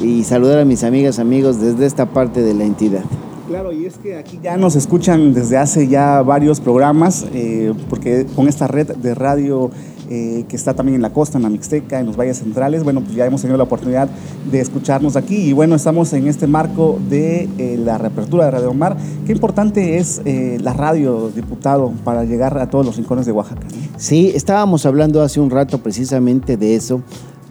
y 0.00 0.22
saludar 0.22 0.60
a 0.60 0.64
mis 0.64 0.84
amigas, 0.84 1.18
amigos 1.18 1.60
desde 1.60 1.86
esta 1.86 2.06
parte 2.06 2.42
de 2.42 2.54
la 2.54 2.62
entidad. 2.62 3.02
Claro, 3.46 3.72
y 3.72 3.86
es 3.86 3.96
que 3.98 4.16
aquí 4.16 4.40
ya 4.42 4.56
nos 4.56 4.74
escuchan 4.74 5.32
desde 5.32 5.56
hace 5.56 5.86
ya 5.86 6.20
varios 6.22 6.60
programas, 6.60 7.24
eh, 7.32 7.72
porque 7.88 8.26
con 8.34 8.48
esta 8.48 8.66
red 8.66 8.96
de 8.96 9.14
radio 9.14 9.70
eh, 10.10 10.44
que 10.48 10.56
está 10.56 10.74
también 10.74 10.96
en 10.96 11.02
la 11.02 11.12
costa, 11.12 11.38
en 11.38 11.44
la 11.44 11.48
Mixteca, 11.48 12.00
en 12.00 12.06
los 12.06 12.16
valles 12.16 12.38
centrales. 12.38 12.82
Bueno, 12.82 13.02
pues 13.02 13.14
ya 13.14 13.24
hemos 13.24 13.42
tenido 13.42 13.56
la 13.56 13.62
oportunidad 13.62 14.08
de 14.50 14.60
escucharnos 14.60 15.14
aquí 15.14 15.36
y 15.36 15.52
bueno, 15.52 15.76
estamos 15.76 16.12
en 16.12 16.26
este 16.26 16.48
marco 16.48 16.98
de 17.08 17.48
eh, 17.58 17.78
la 17.78 17.98
reapertura 17.98 18.46
de 18.46 18.50
Radio 18.50 18.74
Mar. 18.74 18.96
Qué 19.24 19.32
importante 19.32 19.98
es 19.98 20.20
la 20.24 20.72
radio, 20.72 21.30
diputado, 21.32 21.92
para 22.02 22.24
llegar 22.24 22.58
a 22.58 22.68
todos 22.68 22.84
los 22.84 22.96
rincones 22.96 23.26
de 23.26 23.32
Oaxaca. 23.32 23.68
Sí, 23.96 24.32
estábamos 24.34 24.86
hablando 24.86 25.22
hace 25.22 25.38
un 25.38 25.50
rato 25.50 25.78
precisamente 25.78 26.56
de 26.56 26.74
eso, 26.74 27.00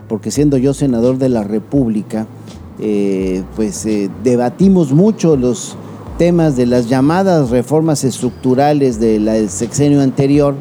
porque 0.09 0.29
siendo 0.29 0.57
yo 0.57 0.73
senador 0.73 1.17
de 1.17 1.29
la 1.29 1.43
República, 1.43 2.27
pues 3.55 3.87
debatimos 4.23 4.91
mucho 4.91 5.37
los 5.37 5.77
temas 6.17 6.55
de 6.55 6.65
las 6.65 6.88
llamadas 6.89 7.50
reformas 7.50 8.03
estructurales 8.03 9.00
del 9.00 9.50
sexenio 9.50 10.01
anterior 10.01 10.55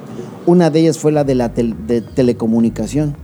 una 0.46 0.70
de 0.70 0.80
ellas 0.80 0.99
fue 0.99 1.11
la 1.11 1.25
de 1.25 1.34
la 1.34 1.52
telecomunicación. 1.54 3.16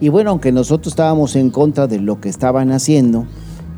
Y 0.00 0.08
bueno, 0.08 0.30
aunque 0.30 0.52
nosotros 0.52 0.92
estábamos 0.92 1.36
en 1.36 1.50
contra 1.50 1.86
de 1.86 1.98
lo 1.98 2.20
que 2.20 2.28
estaban 2.28 2.70
haciendo, 2.70 3.24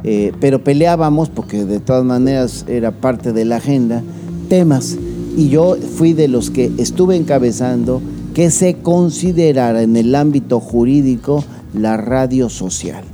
eh, 0.03 0.33
pero 0.41 0.65
peleábamos, 0.65 1.29
porque 1.29 1.65
de 1.65 1.79
todas 1.79 2.05
maneras 2.05 2.65
era 2.69 2.91
parte 2.91 3.33
de 3.33 3.45
la 3.45 3.57
agenda, 3.57 4.03
temas. 4.49 4.97
Y 5.37 5.49
yo 5.49 5.77
fui 5.77 6.13
de 6.13 6.29
los 6.29 6.51
que 6.51 6.73
estuve 6.79 7.17
encabezando 7.17 8.03
que 8.35 8.51
se 8.51 8.75
considerara 8.75 9.83
en 9.83 9.97
el 9.97 10.15
ámbito 10.15 10.59
jurídico 10.59 11.45
la 11.75 11.97
radio 11.97 12.49
social. 12.49 13.05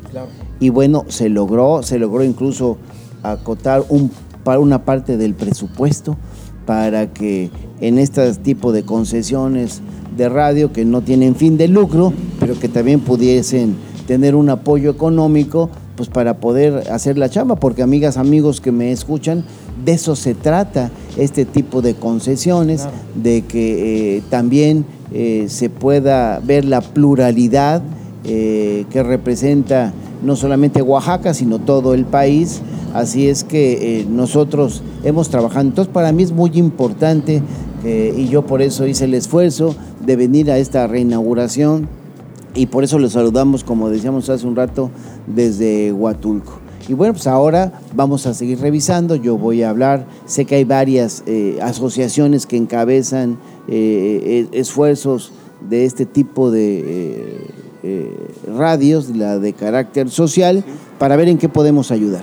Y 0.61 0.70
bueno, 0.70 1.04
se 1.08 1.28
logró, 1.28 1.82
se 1.82 1.99
logró 1.99 2.25
incluso 2.25 2.78
acotar 3.23 3.85
un, 3.88 4.11
para 4.49 4.61
una 4.61 4.87
parte 4.87 5.19
del 5.19 5.35
presupuesto 5.35 6.17
para 6.64 7.12
que 7.12 7.50
en 7.83 7.99
este 7.99 8.33
tipo 8.37 8.73
de 8.73 8.83
concesiones 8.83 9.83
de 10.17 10.31
radio 10.31 10.73
que 10.73 10.87
no 10.87 11.02
tienen 11.02 11.35
fin 11.35 11.59
de 11.59 11.69
lucro, 11.69 12.14
pero 12.40 12.59
que 12.59 12.71
también 12.71 13.00
pudiesen 13.00 13.76
tener 14.07 14.35
un 14.35 14.49
apoyo 14.49 14.90
económico 14.90 15.69
pues 15.97 16.09
para 16.09 16.38
poder 16.40 16.90
hacer 16.90 17.19
la 17.19 17.28
chamba, 17.28 17.57
porque 17.57 17.83
amigas, 17.83 18.17
amigos 18.17 18.62
que 18.62 18.73
me 18.73 18.90
escuchan, 18.90 19.45
de 19.85 19.93
eso 19.93 20.17
se 20.17 20.33
trata 20.33 20.90
este 21.19 21.45
tipo 21.45 21.83
de 21.83 21.93
concesiones, 21.93 22.88
de 23.23 23.43
que 23.43 24.17
eh, 24.17 24.23
también 24.31 24.87
eh, 25.12 25.45
se 25.50 25.69
pueda 25.69 26.40
ver 26.43 26.64
la 26.64 26.81
pluralidad 26.81 27.83
eh, 28.25 28.87
que 28.88 29.02
representa 29.02 29.93
no 30.22 30.37
solamente 30.37 30.82
Oaxaca, 30.82 31.34
sino 31.34 31.58
todo 31.58 31.94
el 31.94 32.04
país. 32.04 32.60
Así 32.94 33.28
es 33.28 33.44
que 33.44 34.06
nosotros 34.08 34.82
hemos 35.04 35.28
trabajado. 35.28 35.66
Entonces, 35.66 35.92
para 35.92 36.12
mí 36.12 36.22
es 36.22 36.32
muy 36.32 36.50
importante 36.54 37.42
y 37.84 38.28
yo 38.28 38.44
por 38.44 38.60
eso 38.60 38.87
hice 38.87 39.04
el 39.04 39.14
esfuerzo 39.14 39.75
de 40.04 40.16
venir 40.16 40.50
a 40.50 40.58
esta 40.58 40.87
reinauguración 40.87 41.88
y 42.54 42.66
por 42.66 42.82
eso 42.82 42.98
los 42.98 43.12
saludamos, 43.12 43.62
como 43.62 43.88
decíamos 43.90 44.28
hace 44.30 44.46
un 44.46 44.56
rato, 44.56 44.90
desde 45.26 45.92
Huatulco. 45.92 46.58
Y 46.88 46.94
bueno, 46.94 47.12
pues 47.12 47.26
ahora 47.26 47.80
vamos 47.94 48.26
a 48.26 48.32
seguir 48.32 48.60
revisando, 48.60 49.14
yo 49.14 49.37
voy 49.37 49.62
a 49.62 49.70
hablar, 49.70 50.06
sé 50.25 50.46
que 50.46 50.54
hay 50.54 50.64
varias 50.64 51.22
eh, 51.26 51.58
asociaciones 51.60 52.46
que 52.46 52.56
encabezan 52.56 53.38
eh, 53.68 54.48
esfuerzos 54.52 55.32
de 55.68 55.84
este 55.84 56.06
tipo 56.06 56.50
de 56.50 57.46
eh, 57.85 58.12
radios, 58.56 59.08
la 59.11 59.38
de 59.38 59.52
carácter 59.52 60.11
social, 60.11 60.64
para 60.99 61.14
ver 61.14 61.28
en 61.28 61.38
qué 61.38 61.49
podemos 61.49 61.92
ayudar. 61.92 62.23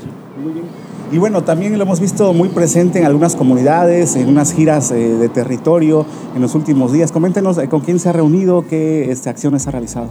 Y 1.13 1.17
bueno, 1.17 1.43
también 1.43 1.77
lo 1.77 1.83
hemos 1.83 2.01
visto 2.01 2.33
muy 2.33 2.49
presente 2.49 2.99
en 2.99 3.05
algunas 3.05 3.37
comunidades, 3.37 4.17
en 4.17 4.27
unas 4.27 4.53
giras 4.53 4.91
eh, 4.91 4.95
de 4.95 5.29
territorio 5.29 6.05
en 6.35 6.41
los 6.41 6.55
últimos 6.55 6.91
días. 6.91 7.13
Coméntenos 7.13 7.57
eh, 7.57 7.69
con 7.69 7.79
quién 7.81 7.99
se 7.99 8.09
ha 8.09 8.11
reunido, 8.11 8.65
qué 8.67 9.09
este, 9.09 9.29
acciones 9.29 9.65
ha 9.67 9.71
realizado. 9.71 10.09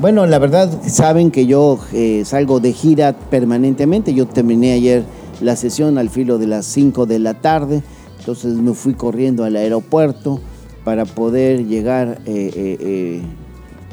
Bueno, 0.00 0.24
la 0.24 0.38
verdad, 0.38 0.70
saben 0.86 1.30
que 1.32 1.44
yo 1.44 1.78
salgo 2.24 2.60
de 2.60 2.72
gira 2.72 3.14
permanentemente. 3.30 4.14
Yo 4.14 4.26
terminé 4.26 4.72
ayer 4.72 5.02
la 5.42 5.54
sesión 5.56 5.98
al 5.98 6.08
filo 6.08 6.38
de 6.38 6.46
las 6.46 6.64
5 6.66 7.04
de 7.04 7.18
la 7.18 7.34
tarde, 7.34 7.82
entonces 8.20 8.54
me 8.54 8.72
fui 8.74 8.94
corriendo 8.94 9.42
al 9.44 9.56
aeropuerto 9.56 10.40
para 10.84 11.04
poder 11.04 11.66
llegar. 11.66 12.20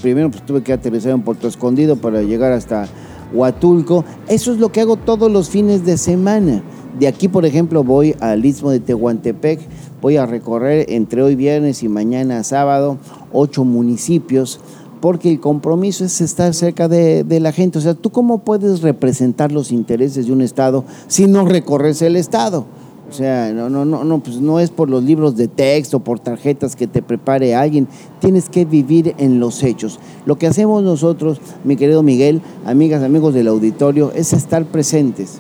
Primero 0.06 0.30
pues, 0.30 0.46
tuve 0.46 0.62
que 0.62 0.72
aterrizar 0.72 1.14
en 1.14 1.24
Puerto 1.24 1.48
Escondido 1.48 1.96
para 1.96 2.22
llegar 2.22 2.52
hasta 2.52 2.88
Huatulco. 3.34 4.06
Eso 4.28 4.54
es 4.54 4.60
lo 4.60 4.72
que 4.72 4.82
hago 4.82 4.98
todos 4.98 5.32
los 5.32 5.50
fines 5.50 5.84
de 5.84 5.98
semana. 5.98 6.62
De 7.00 7.08
aquí, 7.08 7.28
por 7.28 7.44
ejemplo, 7.44 7.84
voy 7.84 8.16
al 8.20 8.46
Istmo 8.46 8.70
de 8.70 8.80
Tehuantepec, 8.80 9.62
voy 10.04 10.18
a 10.18 10.28
recorrer 10.28 10.86
entre 10.90 11.24
hoy 11.24 11.34
viernes 11.34 11.82
y 11.82 11.90
mañana 11.90 12.44
sábado 12.44 13.00
ocho 13.34 13.66
municipios, 13.66 14.60
porque 15.02 15.32
el 15.32 15.40
compromiso 15.40 16.06
es 16.06 16.22
estar 16.22 16.54
cerca 16.54 16.88
de, 16.88 17.24
de, 17.24 17.40
la 17.40 17.52
gente. 17.52 17.80
O 17.80 17.82
sea, 17.82 17.96
¿tú 17.96 18.12
cómo 18.12 18.44
puedes 18.44 18.84
representar 18.84 19.52
los 19.52 19.72
intereses 19.72 20.28
de 20.28 20.34
un 20.34 20.42
Estado 20.42 20.86
si 21.08 21.26
no 21.26 21.48
recorres 21.48 22.04
el 22.04 22.16
Estado? 22.16 22.68
O 23.10 23.14
sea, 23.14 23.54
no, 23.54 23.70
no, 23.70 23.86
no, 23.86 24.04
no, 24.04 24.20
pues 24.20 24.42
no 24.42 24.60
es 24.60 24.72
por 24.72 24.90
los 24.90 25.04
libros 25.04 25.36
de 25.36 25.48
texto, 25.48 26.00
por 26.00 26.20
tarjetas 26.20 26.76
que 26.76 26.88
te 26.88 27.02
prepare 27.02 27.56
alguien. 27.56 27.88
Tienes 28.20 28.50
que 28.50 28.66
vivir 28.66 29.14
en 29.18 29.40
los 29.40 29.64
hechos. 29.64 30.00
Lo 30.26 30.38
que 30.38 30.48
hacemos 30.48 30.84
nosotros, 30.84 31.40
mi 31.64 31.76
querido 31.76 32.02
Miguel, 32.02 32.42
amigas, 32.66 33.04
amigos 33.04 33.34
del 33.34 33.48
auditorio, 33.48 34.12
es 34.14 34.34
estar 34.34 34.66
presentes. 34.66 35.40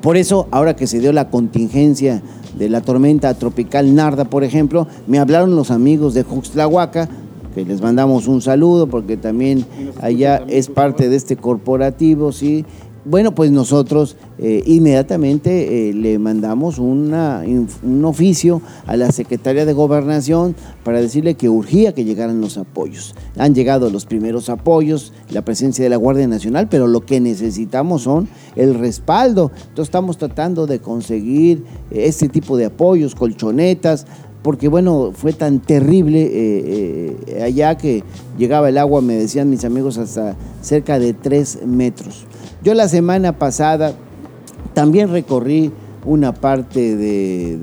Por 0.00 0.16
eso, 0.16 0.46
ahora 0.52 0.76
que 0.76 0.86
se 0.86 1.00
dio 1.00 1.12
la 1.12 1.30
contingencia 1.30 2.22
de 2.56 2.68
la 2.68 2.80
tormenta 2.80 3.34
tropical 3.34 3.94
Narda, 3.94 4.24
por 4.24 4.44
ejemplo, 4.44 4.86
me 5.08 5.18
hablaron 5.18 5.56
los 5.56 5.72
amigos 5.72 6.14
de 6.14 6.22
Juxtlahuaca, 6.22 7.08
que 7.54 7.64
les 7.64 7.80
mandamos 7.80 8.28
un 8.28 8.40
saludo 8.40 8.86
porque 8.86 9.16
también 9.16 9.64
allá 10.00 10.44
es 10.46 10.68
parte 10.68 11.08
de 11.08 11.16
este 11.16 11.36
corporativo, 11.36 12.30
¿sí? 12.30 12.64
Bueno, 13.04 13.34
pues 13.34 13.50
nosotros 13.50 14.16
eh, 14.38 14.62
inmediatamente 14.66 15.88
eh, 15.88 15.94
le 15.94 16.18
mandamos 16.18 16.78
una, 16.78 17.42
un 17.82 18.04
oficio 18.04 18.60
a 18.86 18.96
la 18.96 19.10
Secretaría 19.12 19.64
de 19.64 19.72
Gobernación 19.72 20.54
para 20.84 21.00
decirle 21.00 21.34
que 21.34 21.48
urgía 21.48 21.94
que 21.94 22.04
llegaran 22.04 22.40
los 22.40 22.58
apoyos. 22.58 23.14
Han 23.38 23.54
llegado 23.54 23.88
los 23.90 24.04
primeros 24.04 24.50
apoyos, 24.50 25.12
la 25.30 25.42
presencia 25.42 25.82
de 25.82 25.90
la 25.90 25.96
Guardia 25.96 26.28
Nacional, 26.28 26.68
pero 26.68 26.86
lo 26.86 27.06
que 27.06 27.20
necesitamos 27.20 28.02
son 28.02 28.28
el 28.56 28.74
respaldo. 28.74 29.52
Entonces 29.54 29.84
estamos 29.84 30.18
tratando 30.18 30.66
de 30.66 30.80
conseguir 30.80 31.64
eh, 31.90 32.02
este 32.06 32.28
tipo 32.28 32.56
de 32.56 32.66
apoyos, 32.66 33.14
colchonetas, 33.14 34.06
porque 34.42 34.68
bueno, 34.68 35.12
fue 35.14 35.32
tan 35.32 35.60
terrible 35.60 37.16
allá 37.42 37.76
que 37.76 38.04
llegaba 38.38 38.68
el 38.68 38.78
agua, 38.78 39.00
me 39.00 39.14
decían 39.14 39.50
mis 39.50 39.64
amigos, 39.64 39.98
hasta 39.98 40.36
cerca 40.62 41.00
de 41.00 41.12
tres 41.12 41.58
metros. 41.66 42.27
Yo 42.62 42.74
la 42.74 42.88
semana 42.88 43.38
pasada 43.38 43.94
también 44.74 45.10
recorrí 45.10 45.70
una 46.04 46.34
parte 46.34 46.96
de, 46.96 47.56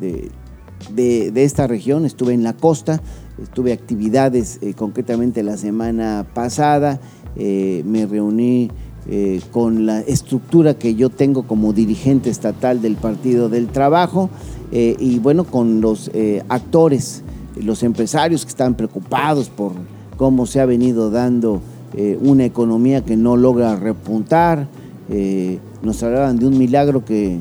de, 0.00 1.44
esta 1.44 1.66
región, 1.66 2.04
estuve 2.04 2.32
en 2.32 2.44
la 2.44 2.52
costa, 2.52 3.02
estuve 3.42 3.72
actividades 3.72 4.58
eh, 4.62 4.74
concretamente 4.74 5.42
la 5.42 5.56
semana 5.56 6.24
pasada, 6.32 7.00
eh, 7.34 7.82
me 7.84 8.06
reuní 8.06 8.70
eh, 9.08 9.40
con 9.50 9.84
la 9.84 10.00
estructura 10.00 10.74
que 10.74 10.94
yo 10.94 11.10
tengo 11.10 11.44
como 11.48 11.72
dirigente 11.72 12.30
estatal 12.30 12.82
del 12.82 12.94
Partido 12.94 13.48
del 13.48 13.66
Trabajo 13.66 14.30
y 14.70 15.18
bueno, 15.18 15.44
con 15.44 15.82
los 15.82 16.10
actores, 16.48 17.22
los 17.56 17.82
empresarios 17.82 18.46
que 18.46 18.48
están 18.48 18.74
preocupados 18.74 19.50
por 19.50 19.72
cómo 20.16 20.46
se 20.46 20.60
ha 20.60 20.66
venido 20.66 21.10
dando 21.10 21.60
eh, 21.94 22.18
una 22.22 22.44
economía 22.44 23.04
que 23.04 23.16
no 23.16 23.36
logra 23.36 23.76
repuntar. 23.76 24.68
Eh, 25.10 25.58
nos 25.82 26.02
hablaban 26.02 26.38
de 26.38 26.46
un 26.46 26.56
milagro 26.56 27.04
que 27.04 27.38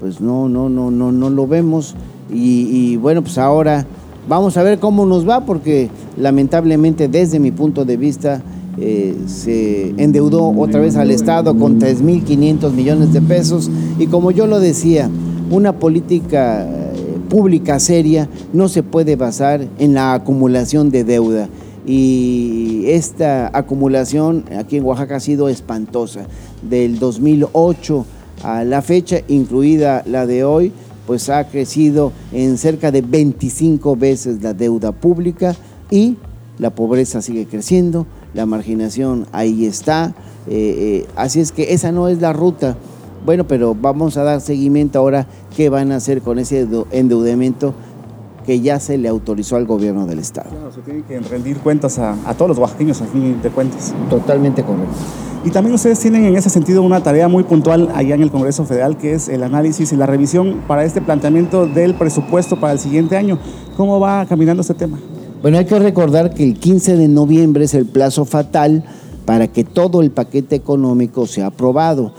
pues 0.00 0.20
no, 0.20 0.48
no, 0.48 0.68
no, 0.68 0.90
no, 0.90 1.12
no 1.12 1.30
lo 1.30 1.46
vemos. 1.46 1.94
Y, 2.32 2.96
bueno, 2.96 3.22
pues 3.22 3.38
ahora 3.38 3.86
vamos 4.28 4.56
a 4.56 4.62
ver 4.62 4.78
cómo 4.78 5.06
nos 5.06 5.28
va, 5.28 5.44
porque 5.44 5.90
lamentablemente 6.16 7.06
desde 7.06 7.38
mi 7.38 7.52
punto 7.52 7.84
de 7.84 7.96
vista 7.96 8.42
eh, 8.78 9.14
se 9.26 9.90
endeudó 9.96 10.48
otra 10.50 10.80
vez 10.80 10.96
al 10.96 11.10
Estado 11.12 11.56
con 11.56 11.78
3.500 11.78 12.72
millones 12.72 13.12
de 13.12 13.20
pesos. 13.20 13.70
Y 13.98 14.06
como 14.06 14.30
yo 14.30 14.46
lo 14.46 14.58
decía, 14.58 15.08
una 15.50 15.78
política 15.78 16.66
pública 17.28 17.78
seria 17.78 18.28
no 18.52 18.68
se 18.68 18.82
puede 18.82 19.16
basar 19.16 19.66
en 19.78 19.94
la 19.94 20.14
acumulación 20.14 20.90
de 20.90 21.04
deuda 21.04 21.48
y 21.86 22.84
esta 22.88 23.56
acumulación 23.56 24.44
aquí 24.58 24.76
en 24.76 24.84
Oaxaca 24.84 25.16
ha 25.16 25.20
sido 25.20 25.48
espantosa. 25.48 26.26
Del 26.68 26.98
2008 26.98 28.04
a 28.42 28.64
la 28.64 28.82
fecha, 28.82 29.20
incluida 29.28 30.02
la 30.04 30.26
de 30.26 30.42
hoy, 30.42 30.72
pues 31.06 31.28
ha 31.28 31.44
crecido 31.48 32.12
en 32.32 32.58
cerca 32.58 32.90
de 32.90 33.02
25 33.02 33.94
veces 33.94 34.42
la 34.42 34.52
deuda 34.52 34.90
pública 34.90 35.54
y 35.90 36.16
la 36.58 36.70
pobreza 36.70 37.22
sigue 37.22 37.46
creciendo, 37.46 38.06
la 38.34 38.46
marginación 38.46 39.26
ahí 39.30 39.66
está. 39.66 40.14
Eh, 40.48 41.04
eh, 41.04 41.06
así 41.14 41.40
es 41.40 41.52
que 41.52 41.72
esa 41.72 41.92
no 41.92 42.08
es 42.08 42.20
la 42.20 42.32
ruta. 42.32 42.76
Bueno, 43.24 43.46
pero 43.46 43.74
vamos 43.74 44.16
a 44.16 44.22
dar 44.22 44.40
seguimiento 44.40 44.98
ahora 44.98 45.26
qué 45.56 45.68
van 45.68 45.92
a 45.92 45.96
hacer 45.96 46.22
con 46.22 46.38
ese 46.38 46.66
endeudamiento 46.90 47.74
que 48.46 48.60
ya 48.60 48.78
se 48.78 48.96
le 48.96 49.08
autorizó 49.08 49.56
al 49.56 49.66
gobierno 49.66 50.06
del 50.06 50.20
Estado. 50.20 50.50
Claro, 50.50 50.72
se 50.72 50.80
tiene 50.80 51.02
que 51.02 51.18
rendir 51.18 51.58
cuentas 51.58 51.98
a, 51.98 52.16
todos 52.38 52.50
los 52.50 52.58
oaxaqueños, 52.58 53.02
a 53.02 53.06
fin 53.06 53.42
de 53.42 53.50
cuentas. 53.50 53.92
Totalmente 54.08 54.62
correcto. 54.62 54.94
Y 55.44 55.50
también 55.50 55.74
ustedes 55.74 55.98
tienen 55.98 56.24
en 56.24 56.36
ese 56.36 56.48
sentido 56.48 56.82
una 56.82 57.02
tarea 57.02 57.28
muy 57.28 57.42
puntual 57.42 57.90
allá 57.94 58.14
en 58.14 58.22
el 58.22 58.30
Congreso 58.30 58.64
Federal, 58.64 58.96
que 58.96 59.14
es 59.14 59.28
el 59.28 59.42
análisis 59.42 59.92
y 59.92 59.96
la 59.96 60.06
revisión 60.06 60.62
para 60.66 60.84
este 60.84 61.00
planteamiento 61.00 61.66
del 61.66 61.94
presupuesto 61.94 62.58
para 62.58 62.72
el 62.72 62.78
siguiente 62.78 63.16
año. 63.16 63.38
¿Cómo 63.76 64.00
va 64.00 64.24
caminando 64.26 64.62
este 64.62 64.74
tema? 64.74 64.98
Bueno, 65.42 65.58
hay 65.58 65.64
que 65.64 65.78
recordar 65.78 66.32
que 66.32 66.44
el 66.44 66.58
15 66.58 66.96
de 66.96 67.08
noviembre 67.08 67.64
es 67.64 67.74
el 67.74 67.86
plazo 67.86 68.24
fatal 68.24 68.84
para 69.24 69.48
que 69.48 69.64
todo 69.64 70.02
el 70.02 70.10
paquete 70.10 70.56
económico 70.56 71.26
sea 71.26 71.46
aprobado. 71.46 72.12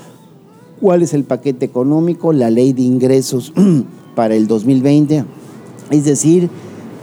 ¿Cuál 0.79 1.01
es 1.01 1.13
el 1.13 1.23
paquete 1.23 1.65
económico? 1.65 2.31
La 2.33 2.49
ley 2.49 2.73
de 2.73 2.83
ingresos 2.83 3.53
para 4.15 4.35
el 4.35 4.47
2020 4.47 5.25
es 5.91 6.05
decir, 6.05 6.49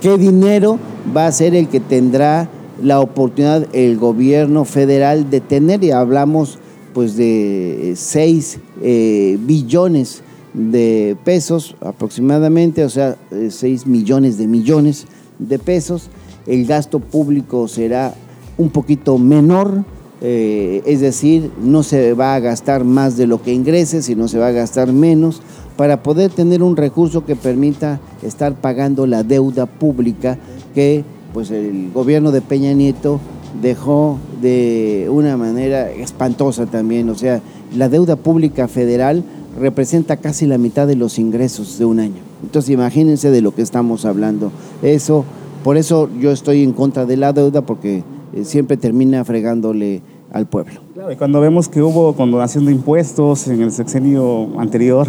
qué 0.00 0.18
dinero 0.18 0.78
va 1.16 1.26
a 1.26 1.32
ser 1.32 1.54
el 1.54 1.68
que 1.68 1.80
tendrá 1.80 2.48
la 2.82 3.00
oportunidad 3.00 3.66
el 3.72 3.96
gobierno 3.98 4.64
federal 4.64 5.30
de 5.30 5.40
tener, 5.40 5.82
y 5.84 5.90
hablamos 5.90 6.58
pues 6.92 7.16
de 7.16 7.94
6 7.96 8.58
eh, 8.82 9.38
billones 9.40 10.22
de 10.52 11.16
pesos 11.24 11.74
aproximadamente, 11.80 12.84
o 12.84 12.88
sea, 12.88 13.16
6 13.30 13.62
eh, 13.62 13.88
millones 13.88 14.38
de 14.38 14.46
millones 14.46 15.06
de 15.38 15.58
pesos. 15.58 16.08
El 16.46 16.66
gasto 16.66 17.00
público 17.00 17.66
será 17.66 18.14
un 18.56 18.70
poquito 18.70 19.18
menor, 19.18 19.84
eh, 20.20 20.82
es 20.86 21.00
decir, 21.00 21.50
no 21.60 21.82
se 21.82 22.14
va 22.14 22.34
a 22.34 22.40
gastar 22.40 22.84
más 22.84 23.16
de 23.16 23.26
lo 23.26 23.42
que 23.42 23.52
ingrese, 23.52 24.00
sino 24.00 24.28
se 24.28 24.38
va 24.38 24.48
a 24.48 24.52
gastar 24.52 24.92
menos 24.92 25.42
para 25.76 26.02
poder 26.02 26.30
tener 26.30 26.62
un 26.62 26.76
recurso 26.76 27.24
que 27.24 27.36
permita 27.36 28.00
estar 28.22 28.54
pagando 28.54 29.06
la 29.06 29.22
deuda 29.22 29.66
pública 29.66 30.38
que 30.74 31.04
pues 31.32 31.50
el 31.50 31.90
gobierno 31.92 32.30
de 32.30 32.40
Peña 32.40 32.72
Nieto 32.72 33.20
dejó 33.60 34.18
de 34.40 35.08
una 35.10 35.36
manera 35.36 35.90
espantosa 35.90 36.66
también, 36.66 37.08
o 37.10 37.14
sea, 37.14 37.40
la 37.74 37.88
deuda 37.88 38.16
pública 38.16 38.68
federal 38.68 39.24
representa 39.58 40.16
casi 40.16 40.46
la 40.46 40.58
mitad 40.58 40.86
de 40.86 40.96
los 40.96 41.18
ingresos 41.18 41.78
de 41.78 41.84
un 41.84 42.00
año. 42.00 42.22
Entonces 42.42 42.70
imagínense 42.70 43.30
de 43.30 43.40
lo 43.40 43.54
que 43.54 43.62
estamos 43.62 44.04
hablando. 44.04 44.52
Eso, 44.82 45.24
por 45.62 45.76
eso 45.76 46.08
yo 46.20 46.30
estoy 46.30 46.62
en 46.62 46.72
contra 46.72 47.06
de 47.06 47.16
la 47.16 47.32
deuda 47.32 47.62
porque 47.62 48.02
eh, 48.34 48.44
siempre 48.44 48.76
termina 48.76 49.24
fregándole 49.24 50.02
al 50.34 50.46
pueblo. 50.46 50.80
Claro, 50.92 51.12
y 51.12 51.16
cuando 51.16 51.40
vemos 51.40 51.68
que 51.68 51.80
hubo 51.80 52.12
condonación 52.14 52.66
de 52.66 52.72
impuestos 52.72 53.46
en 53.46 53.62
el 53.62 53.70
sexenio 53.70 54.58
anterior. 54.58 55.06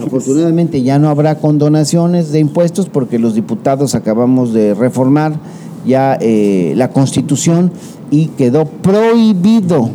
Afortunadamente 0.00 0.80
ya 0.82 0.98
no 1.00 1.08
habrá 1.08 1.38
condonaciones 1.38 2.30
de 2.30 2.38
impuestos 2.38 2.88
porque 2.88 3.18
los 3.18 3.34
diputados 3.34 3.96
acabamos 3.96 4.54
de 4.54 4.74
reformar 4.74 5.34
ya 5.84 6.16
eh, 6.20 6.72
la 6.76 6.90
constitución 6.90 7.72
y 8.12 8.28
quedó 8.28 8.64
prohibido 8.64 9.90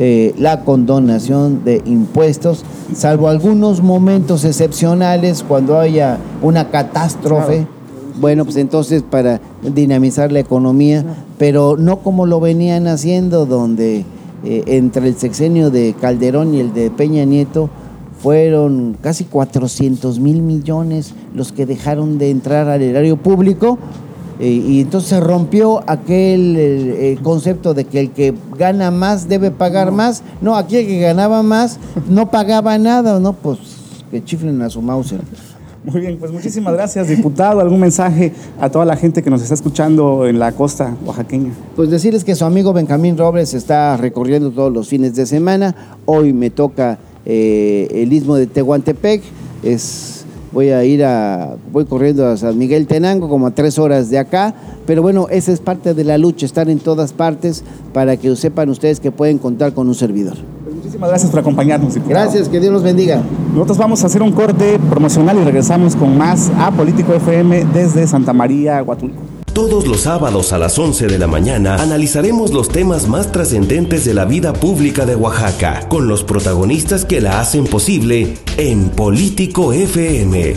eh, 0.00 0.34
la 0.36 0.62
condonación 0.64 1.64
de 1.64 1.80
impuestos, 1.86 2.64
salvo 2.92 3.28
algunos 3.28 3.82
momentos 3.82 4.44
excepcionales 4.44 5.44
cuando 5.46 5.78
haya 5.78 6.18
una 6.42 6.70
catástrofe. 6.70 7.68
Bueno, 8.16 8.44
pues 8.44 8.56
entonces 8.56 9.02
para 9.02 9.40
dinamizar 9.62 10.30
la 10.30 10.38
economía, 10.38 11.04
pero 11.36 11.76
no 11.76 11.98
como 11.98 12.26
lo 12.26 12.38
venían 12.38 12.86
haciendo, 12.86 13.44
donde 13.44 14.04
eh, 14.44 14.62
entre 14.66 15.08
el 15.08 15.16
sexenio 15.16 15.70
de 15.70 15.94
Calderón 16.00 16.54
y 16.54 16.60
el 16.60 16.72
de 16.72 16.90
Peña 16.90 17.24
Nieto 17.24 17.70
fueron 18.20 18.96
casi 19.00 19.24
400 19.24 20.20
mil 20.20 20.42
millones 20.42 21.12
los 21.34 21.50
que 21.50 21.66
dejaron 21.66 22.18
de 22.18 22.30
entrar 22.30 22.68
al 22.68 22.82
erario 22.82 23.16
público. 23.16 23.78
Eh, 24.38 24.48
y 24.48 24.80
entonces 24.80 25.10
se 25.10 25.20
rompió 25.20 25.82
aquel 25.88 27.18
concepto 27.22 27.74
de 27.74 27.84
que 27.84 28.00
el 28.00 28.10
que 28.10 28.34
gana 28.56 28.90
más 28.90 29.28
debe 29.28 29.50
pagar 29.50 29.90
más. 29.90 30.22
No, 30.40 30.56
aquí 30.56 30.76
el 30.76 30.86
que 30.86 31.00
ganaba 31.00 31.42
más 31.42 31.78
no 32.08 32.30
pagaba 32.30 32.78
nada, 32.78 33.18
¿no? 33.18 33.32
Pues 33.32 33.58
que 34.10 34.22
chiflen 34.22 34.62
a 34.62 34.70
su 34.70 34.80
Mauser. 34.80 35.20
Muy 35.84 36.00
bien, 36.00 36.16
pues 36.18 36.32
muchísimas 36.32 36.72
gracias, 36.72 37.08
diputado. 37.08 37.60
¿Algún 37.60 37.78
mensaje 37.78 38.32
a 38.58 38.70
toda 38.70 38.86
la 38.86 38.96
gente 38.96 39.22
que 39.22 39.28
nos 39.28 39.42
está 39.42 39.52
escuchando 39.52 40.26
en 40.26 40.38
la 40.38 40.52
costa 40.52 40.96
oaxaqueña? 41.04 41.50
Pues 41.76 41.90
decirles 41.90 42.24
que 42.24 42.34
su 42.34 42.46
amigo 42.46 42.72
Benjamín 42.72 43.18
Robles 43.18 43.52
está 43.52 43.98
recorriendo 43.98 44.50
todos 44.50 44.72
los 44.72 44.88
fines 44.88 45.14
de 45.14 45.26
semana. 45.26 45.74
Hoy 46.06 46.32
me 46.32 46.48
toca 46.48 46.98
eh, 47.26 47.86
el 47.90 48.14
istmo 48.14 48.36
de 48.36 48.46
Tehuantepec. 48.46 49.22
Es, 49.62 50.24
voy 50.52 50.70
a 50.70 50.82
ir 50.84 51.04
a, 51.04 51.56
voy 51.70 51.84
corriendo 51.84 52.26
a 52.28 52.38
San 52.38 52.56
Miguel 52.56 52.86
Tenango, 52.86 53.28
como 53.28 53.48
a 53.48 53.50
tres 53.50 53.78
horas 53.78 54.08
de 54.08 54.18
acá. 54.18 54.54
Pero 54.86 55.02
bueno, 55.02 55.26
esa 55.28 55.52
es 55.52 55.60
parte 55.60 55.92
de 55.92 56.04
la 56.04 56.16
lucha, 56.16 56.46
estar 56.46 56.70
en 56.70 56.78
todas 56.78 57.12
partes 57.12 57.62
para 57.92 58.16
que 58.16 58.34
sepan 58.36 58.70
ustedes 58.70 59.00
que 59.00 59.12
pueden 59.12 59.36
contar 59.36 59.74
con 59.74 59.88
un 59.88 59.94
servidor. 59.94 60.36
Muchísimas 60.94 61.10
gracias 61.10 61.30
por 61.32 61.40
acompañarnos. 61.40 61.98
Gracias, 62.06 62.48
que 62.48 62.60
Dios 62.60 62.72
los 62.72 62.84
bendiga. 62.84 63.20
Nosotros 63.52 63.78
vamos 63.78 64.04
a 64.04 64.06
hacer 64.06 64.22
un 64.22 64.30
corte 64.30 64.78
promocional 64.78 65.36
y 65.38 65.42
regresamos 65.42 65.96
con 65.96 66.16
más 66.16 66.52
a 66.56 66.70
Político 66.70 67.12
FM 67.14 67.64
desde 67.74 68.06
Santa 68.06 68.32
María, 68.32 68.80
Huatulco. 68.80 69.20
Todos 69.52 69.88
los 69.88 70.02
sábados 70.02 70.52
a 70.52 70.58
las 70.58 70.78
11 70.78 71.08
de 71.08 71.18
la 71.18 71.26
mañana 71.26 71.82
analizaremos 71.82 72.52
los 72.52 72.68
temas 72.68 73.08
más 73.08 73.32
trascendentes 73.32 74.04
de 74.04 74.14
la 74.14 74.24
vida 74.24 74.52
pública 74.52 75.04
de 75.04 75.16
Oaxaca, 75.16 75.88
con 75.88 76.06
los 76.06 76.22
protagonistas 76.22 77.04
que 77.04 77.20
la 77.20 77.40
hacen 77.40 77.64
posible 77.64 78.38
en 78.56 78.90
Político 78.90 79.72
FM. 79.72 80.54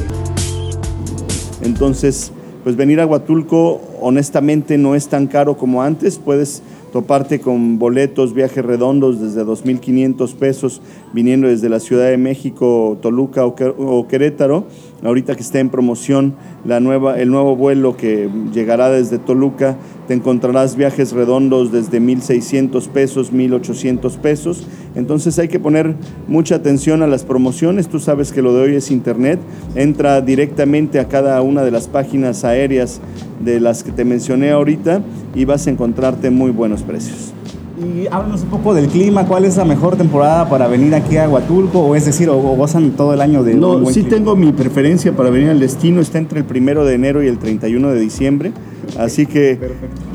Entonces, 1.63 2.31
pues 2.63 2.75
venir 2.75 2.99
a 2.99 3.07
Huatulco 3.07 3.81
honestamente 4.01 4.77
no 4.77 4.93
es 4.93 5.07
tan 5.07 5.25
caro 5.25 5.57
como 5.57 5.81
antes, 5.81 6.19
puedes 6.23 6.61
toparte 6.91 7.39
con 7.39 7.79
boletos, 7.79 8.33
viajes 8.33 8.63
redondos 8.63 9.21
desde 9.21 9.43
2.500 9.43 10.35
pesos 10.35 10.81
viniendo 11.13 11.47
desde 11.47 11.69
la 11.69 11.79
Ciudad 11.79 12.09
de 12.09 12.17
México, 12.17 12.97
Toluca 13.01 13.45
o 13.45 14.07
Querétaro. 14.07 14.65
Ahorita 15.03 15.35
que 15.35 15.43
está 15.43 15.59
en 15.59 15.69
promoción 15.69 16.35
la 16.65 16.79
nueva, 16.79 17.19
el 17.19 17.29
nuevo 17.29 17.55
vuelo 17.55 17.95
que 17.95 18.29
llegará 18.51 18.89
desde 18.89 19.19
Toluca, 19.19 19.77
te 20.07 20.15
encontrarás 20.15 20.75
viajes 20.75 21.11
redondos 21.11 21.71
desde 21.71 22.01
1.600 22.01 22.87
pesos, 22.87 23.31
1.800 23.31 24.17
pesos. 24.17 24.65
Entonces 24.95 25.37
hay 25.37 25.49
que 25.49 25.59
poner 25.59 25.95
mucha 26.27 26.55
atención 26.55 27.03
a 27.03 27.07
las 27.07 27.23
promociones. 27.23 27.89
Tú 27.89 27.99
sabes 27.99 28.31
que 28.31 28.41
lo 28.41 28.53
de 28.53 28.61
hoy 28.61 28.75
es 28.75 28.89
Internet. 28.89 29.39
Entra 29.75 30.21
directamente 30.21 30.99
a 30.99 31.07
cada 31.07 31.41
una 31.41 31.63
de 31.63 31.71
las 31.71 31.87
páginas 31.87 32.43
aéreas 32.43 32.99
de 33.43 33.59
las 33.59 33.83
que 33.83 33.91
te 33.91 34.03
mencioné 34.03 34.49
ahorita 34.51 35.03
y 35.35 35.45
vas 35.45 35.67
a 35.67 35.69
encontrarte 35.69 36.31
muy 36.31 36.49
buenos 36.49 36.81
precios. 36.81 37.33
Y 37.79 38.07
háblanos 38.07 38.41
un 38.41 38.49
poco 38.49 38.73
del 38.73 38.87
clima, 38.87 39.27
¿cuál 39.27 39.45
es 39.45 39.55
la 39.55 39.63
mejor 39.63 39.97
temporada 39.97 40.49
para 40.49 40.67
venir 40.67 40.95
aquí 40.95 41.17
a 41.17 41.29
Huatulco? 41.29 41.81
O 41.81 41.95
es 41.95 42.05
decir, 42.05 42.27
o, 42.27 42.35
gozan 42.35 42.91
todo 42.91 43.13
el 43.13 43.21
año 43.21 43.43
de... 43.43 43.53
No, 43.53 43.85
sí 43.85 44.01
tengo 44.01 44.35
mi 44.35 44.51
preferencia 44.51 45.15
para 45.15 45.29
venir 45.29 45.49
al 45.49 45.59
destino, 45.59 46.01
está 46.01 46.17
entre 46.17 46.39
el 46.39 46.45
primero 46.45 46.85
de 46.85 46.95
enero 46.95 47.21
y 47.21 47.27
el 47.27 47.37
31 47.37 47.89
de 47.89 47.99
diciembre, 47.99 48.51
así 48.97 49.27
que, 49.27 49.59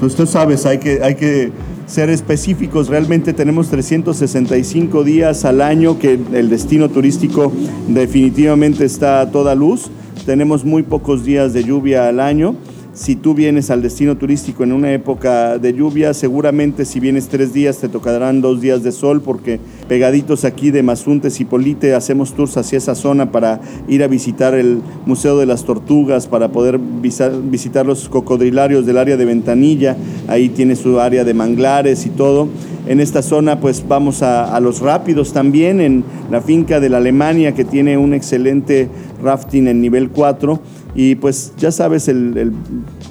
pues 0.00 0.16
tú 0.16 0.26
sabes, 0.26 0.66
hay 0.66 0.78
que, 0.78 1.04
hay 1.04 1.14
que 1.14 1.52
ser 1.86 2.10
específicos, 2.10 2.88
realmente 2.88 3.32
tenemos 3.32 3.68
365 3.68 5.04
días 5.04 5.44
al 5.44 5.60
año 5.60 6.00
que 6.00 6.18
el 6.32 6.50
destino 6.50 6.88
turístico 6.88 7.52
definitivamente 7.86 8.84
está 8.84 9.20
a 9.20 9.30
toda 9.30 9.54
luz, 9.54 9.88
tenemos 10.26 10.64
muy 10.64 10.82
pocos 10.82 11.24
días 11.24 11.52
de 11.52 11.62
lluvia 11.62 12.08
al 12.08 12.18
año 12.18 12.56
si 12.94 13.16
tú 13.16 13.34
vienes 13.34 13.70
al 13.70 13.80
destino 13.80 14.16
turístico 14.18 14.64
en 14.64 14.72
una 14.72 14.92
época 14.92 15.58
de 15.58 15.72
lluvia, 15.72 16.12
seguramente 16.12 16.84
si 16.84 17.00
vienes 17.00 17.28
tres 17.28 17.54
días 17.54 17.78
te 17.78 17.88
tocarán 17.88 18.42
dos 18.42 18.60
días 18.60 18.82
de 18.82 18.92
sol 18.92 19.22
porque 19.22 19.60
pegaditos 19.88 20.44
aquí 20.44 20.70
de 20.70 20.82
Mazuntes 20.82 21.40
y 21.40 21.46
Polite 21.46 21.94
hacemos 21.94 22.34
tours 22.34 22.56
hacia 22.58 22.76
esa 22.76 22.94
zona 22.94 23.32
para 23.32 23.60
ir 23.88 24.02
a 24.02 24.08
visitar 24.08 24.54
el 24.54 24.82
Museo 25.06 25.38
de 25.38 25.46
las 25.46 25.64
Tortugas, 25.64 26.26
para 26.26 26.52
poder 26.52 26.78
visitar 26.78 27.86
los 27.86 28.10
cocodrilarios 28.10 28.84
del 28.84 28.98
área 28.98 29.16
de 29.16 29.24
Ventanilla, 29.24 29.96
ahí 30.28 30.50
tiene 30.50 30.76
su 30.76 31.00
área 31.00 31.24
de 31.24 31.32
manglares 31.32 32.04
y 32.04 32.10
todo. 32.10 32.48
En 32.86 32.98
esta 32.98 33.22
zona 33.22 33.60
pues 33.60 33.84
vamos 33.86 34.22
a, 34.22 34.58
los 34.60 34.80
rápidos 34.80 35.32
también, 35.32 35.80
en 35.80 36.04
la 36.30 36.40
finca 36.40 36.80
de 36.80 36.88
la 36.88 36.96
Alemania 36.98 37.54
que 37.54 37.64
tiene 37.64 37.96
un 37.96 38.12
excelente 38.12 38.88
rafting 39.22 39.68
en 39.68 39.80
nivel 39.80 40.10
4 40.10 40.60
y 40.94 41.14
pues 41.14 41.52
ya 41.56 41.70
sabes, 41.70 42.08
el, 42.08 42.52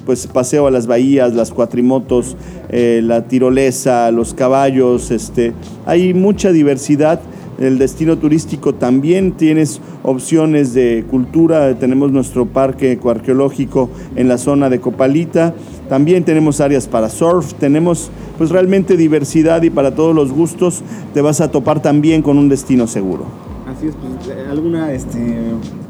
pues, 0.06 0.26
paseo 0.26 0.66
a 0.66 0.70
las 0.70 0.86
bahías, 0.86 1.34
las 1.34 1.50
cuatrimotos, 1.50 2.36
eh, 2.68 3.00
la 3.02 3.24
tirolesa, 3.24 4.10
los 4.10 4.34
caballos, 4.34 5.10
este, 5.10 5.52
hay 5.86 6.14
mucha 6.14 6.52
diversidad. 6.52 7.20
El 7.58 7.78
destino 7.78 8.18
turístico 8.18 8.74
también 8.74 9.32
tienes 9.32 9.80
opciones 10.02 10.74
de 10.74 11.04
cultura, 11.10 11.78
tenemos 11.78 12.10
nuestro 12.10 12.46
parque 12.46 12.92
ecoarqueológico 12.92 13.90
en 14.16 14.26
la 14.26 14.38
zona 14.38 14.68
de 14.68 14.80
Copalita, 14.80 15.54
también 15.92 16.24
tenemos 16.24 16.62
áreas 16.62 16.88
para 16.88 17.10
surf, 17.10 17.52
tenemos 17.52 18.10
pues 18.38 18.48
realmente 18.48 18.96
diversidad 18.96 19.62
y 19.62 19.68
para 19.68 19.94
todos 19.94 20.14
los 20.16 20.32
gustos 20.32 20.82
te 21.12 21.20
vas 21.20 21.42
a 21.42 21.50
topar 21.50 21.82
también 21.82 22.22
con 22.22 22.38
un 22.38 22.48
destino 22.48 22.86
seguro. 22.86 23.26
Así 23.68 23.88
es, 23.88 23.94
pues, 23.96 24.34
alguna 24.48 24.90
este, 24.90 25.18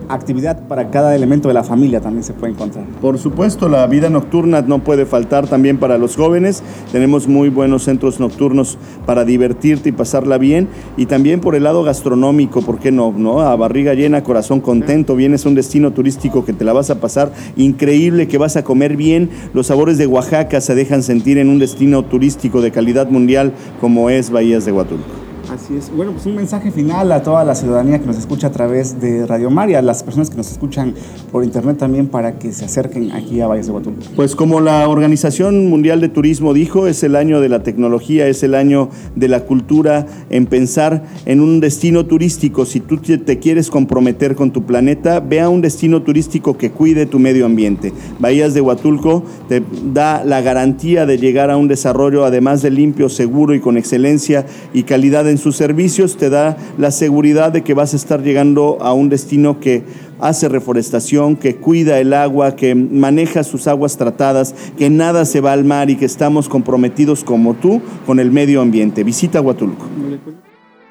actividad 0.09 0.67
para 0.69 0.91
cada 0.91 1.15
elemento 1.15 1.49
de 1.49 1.55
la 1.55 1.65
familia 1.65 2.01
también 2.01 2.25
se 2.25 2.33
puede 2.33 2.53
encontrar. 2.53 2.85
Por 3.01 3.19
supuesto, 3.19 3.69
la 3.69 3.87
vida 3.87 4.11
nocturna 4.11 4.63
no 4.63 4.81
puede 4.81 5.07
faltar 5.07 5.47
también 5.47 5.79
para 5.79 5.99
los 5.99 6.17
jóvenes. 6.17 6.63
Tenemos 6.93 7.29
muy 7.29 7.49
buenos 7.49 7.85
centros 7.85 8.21
nocturnos 8.21 8.79
para 9.07 9.25
divertirte 9.25 9.89
y 9.89 9.93
pasarla 9.93 10.39
bien. 10.39 10.69
Y 10.97 11.07
también 11.07 11.41
por 11.41 11.55
el 11.55 11.65
lado 11.65 11.83
gastronómico, 11.83 12.63
¿por 12.63 12.79
qué 12.79 12.93
no? 12.93 13.13
no? 13.17 13.41
A 13.41 13.57
barriga 13.57 13.95
llena, 13.95 14.23
corazón 14.23 14.61
contento. 14.61 15.17
Vienes 15.17 15.47
a 15.47 15.49
un 15.49 15.55
destino 15.55 15.93
turístico 15.93 16.45
que 16.45 16.53
te 16.53 16.65
la 16.65 16.73
vas 16.73 16.91
a 16.91 17.01
pasar 17.01 17.33
increíble, 17.57 18.29
que 18.29 18.39
vas 18.39 18.57
a 18.57 18.65
comer 18.65 18.97
bien. 18.97 19.31
Los 19.55 19.69
sabores 19.69 19.99
de 19.99 20.07
Oaxaca 20.07 20.61
se 20.61 20.75
dejan 20.75 21.03
sentir 21.03 21.39
en 21.39 21.49
un 21.49 21.59
destino 21.59 22.05
turístico 22.05 22.61
de 22.61 22.71
calidad 22.71 23.09
mundial 23.09 23.53
como 23.81 24.11
es 24.11 24.31
Bahías 24.31 24.65
de 24.65 24.73
Huatulco. 24.73 25.22
Así 25.53 25.77
es. 25.77 25.95
Bueno, 25.95 26.13
pues 26.13 26.25
un 26.25 26.35
mensaje 26.35 26.71
final 26.71 27.13
a 27.13 27.23
toda 27.23 27.45
la 27.45 27.55
ciudadanía 27.55 27.99
que 27.99 28.07
nos 28.07 28.17
escucha 28.17 28.47
a 28.47 28.53
través 28.53 29.03
de 29.03 29.27
Radio 29.27 29.51
María, 29.51 29.81
a 29.81 29.83
las 29.83 30.03
personas 30.03 30.31
que 30.31 30.37
nos 30.39 30.51
escuchan 30.51 30.95
por 31.31 31.45
internet 31.45 31.77
también 31.77 32.07
para 32.07 32.39
que 32.39 32.53
se 32.53 32.65
acerquen 32.65 33.13
aquí 33.13 33.43
a 33.43 33.49
Valles 33.49 33.67
de 33.67 33.73
Huatulco. 33.73 34.01
Pues 34.17 34.35
como 34.35 34.61
la 34.61 34.89
Organización 34.89 35.69
Mundial 35.69 36.01
de 36.01 36.09
Turismo 36.09 36.55
dijo, 36.55 36.87
es 36.87 37.03
el 37.03 37.17
año 37.17 37.43
de 37.43 37.51
la 37.51 37.63
tecnología, 37.63 38.29
es 38.29 38.43
el 38.43 38.55
año 38.55 38.89
de 39.15 39.29
la 39.29 39.45
cultura, 39.45 40.07
en 40.31 40.47
pensar 40.47 41.05
en 41.27 41.41
un 41.41 41.61
destino 41.61 42.07
turístico. 42.07 42.65
Si 42.65 42.81
tú 42.81 42.97
te 42.97 43.39
quieres 43.39 43.69
comprometer 43.69 44.35
con 44.35 44.53
tu 44.53 44.65
planeta, 44.65 45.21
ve 45.21 45.43
a 45.43 45.51
un 45.51 45.61
destino 45.61 46.01
turístico 46.01 46.57
que 46.57 46.71
cuide 46.71 47.05
tu 47.05 47.19
medio 47.19 47.45
ambiente. 47.45 47.93
Bahías 48.19 48.55
de 48.55 48.63
Huatulco 48.63 49.23
te 49.51 49.63
da 49.93 50.25
la 50.25 50.41
garantía 50.41 51.05
de 51.05 51.19
llegar 51.19 51.51
a 51.51 51.59
un 51.59 51.69
desarrollo, 51.69 52.25
además 52.25 52.63
de 52.63 52.71
limpio, 52.71 53.11
seguro 53.11 53.55
y 53.55 53.61
con 53.61 53.77
excelencia 53.77 54.47
y 54.73 54.85
calidad 54.85 55.29
en 55.29 55.42
sus 55.43 55.57
servicios 55.57 56.17
te 56.17 56.31
da 56.31 56.57
la 56.79 56.91
seguridad 56.91 57.53
de 57.53 57.63
que 57.63 57.75
vas 57.75 57.93
a 57.93 57.97
estar 57.97 58.23
llegando 58.23 58.79
a 58.81 58.93
un 58.93 59.09
destino 59.09 59.61
que 59.61 59.83
hace 60.21 60.49
reforestación, 60.49 61.37
que 61.37 61.57
cuida 61.57 61.99
el 61.99 62.15
agua, 62.15 62.55
que 62.55 62.75
maneja 62.75 63.43
sus 63.43 63.67
aguas 63.67 63.97
tratadas, 63.97 64.55
que 64.79 64.89
nada 64.89 65.25
se 65.25 65.41
va 65.41 65.53
al 65.53 65.65
mar 65.65 65.91
y 65.91 65.97
que 65.97 66.05
estamos 66.05 66.49
comprometidos 66.49 67.25
como 67.25 67.55
tú 67.55 67.83
con 68.07 68.21
el 68.21 68.31
medio 68.31 68.61
ambiente. 68.63 69.03
Visita 69.03 69.41
Huatulco. 69.41 69.85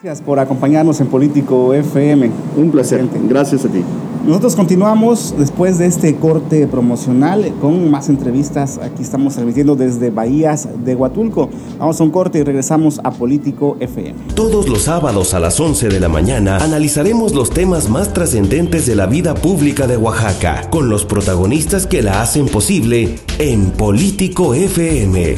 Gracias 0.04 0.26
por 0.26 0.40
acompañarnos 0.40 1.00
en 1.00 1.08
Político 1.08 1.74
FM. 1.74 2.30
Un 2.58 2.72
placer. 2.72 3.08
Gracias 3.30 3.64
a 3.66 3.70
ti. 3.70 3.84
Nosotros 4.25 4.55
continuamos 4.55 5.34
después 5.36 5.79
de 5.79 5.88
este 5.88 6.15
corte 6.15 6.67
promocional 6.67 7.51
con 7.60 7.89
más 7.89 8.07
entrevistas. 8.07 8.77
Aquí 8.77 9.01
estamos 9.01 9.34
transmitiendo 9.34 9.75
desde 9.75 10.12
Bahías 10.12 10.67
de 10.86 10.93
Huatulco. 10.93 11.49
Vamos 11.79 11.99
a 11.99 12.03
un 12.03 12.12
corte 12.12 12.38
y 12.38 12.43
regresamos 12.43 13.01
a 13.03 13.10
Político 13.10 13.77
FM. 13.79 14.13
Todos 14.36 14.69
los 14.69 14.84
sábados 14.84 15.34
a 15.34 15.39
las 15.39 15.60
11 15.60 15.89
de 15.89 15.99
la 15.99 16.07
mañana 16.07 16.57
analizaremos 16.57 17.34
los 17.34 17.49
temas 17.49 17.89
más 17.89 18.13
trascendentes 18.13 18.86
de 18.86 18.95
la 18.95 19.07
vida 19.07 19.34
pública 19.34 19.88
de 19.88 19.97
Oaxaca 19.97 20.69
con 20.69 20.88
los 20.88 21.03
protagonistas 21.03 21.88
que 21.88 22.03
la 22.03 22.21
hacen 22.21 22.47
posible 22.47 23.15
en 23.39 23.71
Político 23.71 24.53
FM. 24.53 25.38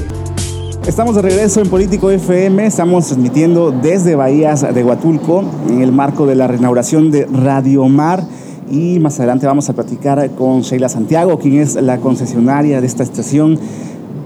Estamos 0.86 1.16
de 1.16 1.22
regreso 1.22 1.62
en 1.62 1.70
Político 1.70 2.12
FM, 2.12 2.66
estamos 2.66 3.06
transmitiendo 3.06 3.72
desde 3.72 4.16
Bahías 4.16 4.74
de 4.74 4.84
Huatulco 4.84 5.46
en 5.70 5.82
el 5.82 5.94
marco 5.94 6.26
de 6.26 6.36
la 6.36 6.48
reinauguración 6.48 7.12
de 7.12 7.26
Radio 7.28 7.88
Mar 7.88 8.28
y 8.70 9.00
más 9.00 9.20
adelante 9.20 9.46
vamos 9.46 9.70
a 9.70 9.74
platicar 9.74 10.30
con 10.32 10.62
Sheila 10.62 10.90
Santiago, 10.90 11.40
quien 11.40 11.60
es 11.60 11.76
la 11.76 11.98
concesionaria 11.98 12.82
de 12.82 12.88
esta 12.88 13.04
estación 13.04 13.60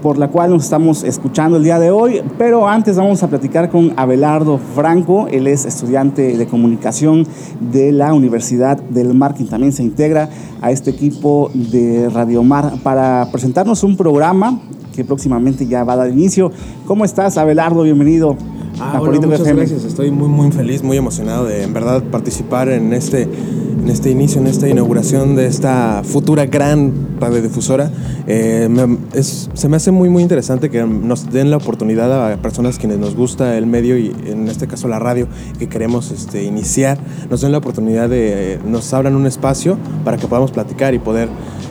por 0.02 0.18
la 0.18 0.28
cual 0.28 0.50
nos 0.50 0.64
estamos 0.64 1.02
escuchando 1.02 1.56
el 1.56 1.64
día 1.64 1.78
de 1.78 1.90
hoy, 1.90 2.22
pero 2.38 2.68
antes 2.68 2.96
vamos 2.96 3.22
a 3.22 3.28
platicar 3.28 3.68
con 3.68 3.92
Abelardo 3.96 4.58
Franco, 4.74 5.26
él 5.28 5.46
es 5.46 5.64
estudiante 5.64 6.36
de 6.36 6.46
comunicación 6.46 7.26
de 7.72 7.92
la 7.92 8.14
Universidad 8.14 8.80
del 8.80 9.14
Marketing, 9.14 9.46
también 9.46 9.72
se 9.72 9.82
integra 9.82 10.28
a 10.60 10.70
este 10.70 10.90
equipo 10.90 11.50
de 11.52 12.08
Radio 12.10 12.42
Mar 12.42 12.74
para 12.82 13.28
presentarnos 13.32 13.82
un 13.82 13.96
programa 13.96 14.60
que 14.94 15.04
próximamente 15.04 15.66
ya 15.66 15.84
va 15.84 15.92
a 15.92 15.96
dar 15.96 16.08
inicio. 16.10 16.50
¿Cómo 16.86 17.04
estás, 17.04 17.36
Abelardo? 17.38 17.82
Bienvenido. 17.82 18.36
Ah, 18.80 18.98
hola, 19.00 19.20
muchas 19.20 19.42
gracias. 19.42 19.84
Estoy 19.84 20.10
muy, 20.10 20.28
muy 20.28 20.50
feliz, 20.52 20.82
muy 20.82 20.96
emocionado 20.96 21.44
de 21.46 21.62
en 21.62 21.72
verdad 21.72 22.02
participar 22.04 22.68
en 22.68 22.92
este, 22.92 23.28
en 23.78 23.88
este 23.88 24.10
inicio, 24.10 24.40
en 24.40 24.46
esta 24.46 24.68
inauguración 24.68 25.36
de 25.36 25.46
esta 25.46 26.02
futura 26.04 26.46
gran 26.46 27.18
radiodifusora. 27.20 27.90
Eh, 28.26 28.68
se 29.12 29.68
me 29.68 29.76
hace 29.76 29.90
muy, 29.90 30.08
muy 30.08 30.22
interesante 30.22 30.70
que 30.70 30.84
nos 30.84 31.30
den 31.30 31.50
la 31.50 31.56
oportunidad 31.56 32.32
a 32.32 32.36
personas 32.36 32.78
quienes 32.78 32.98
nos 32.98 33.14
gusta 33.14 33.56
el 33.56 33.66
medio 33.66 33.96
y 33.96 34.14
en 34.26 34.48
este 34.48 34.66
caso 34.66 34.88
la 34.88 34.98
radio 34.98 35.28
que 35.58 35.68
queremos 35.68 36.10
este, 36.10 36.44
iniciar, 36.44 36.98
nos 37.30 37.40
den 37.40 37.52
la 37.52 37.58
oportunidad 37.58 38.08
de, 38.08 38.58
nos 38.66 38.92
abran 38.92 39.14
un 39.14 39.26
espacio 39.26 39.78
para 40.04 40.16
que 40.16 40.26
podamos 40.26 40.50
platicar 40.50 40.94
y 40.94 40.98
poder 40.98 41.28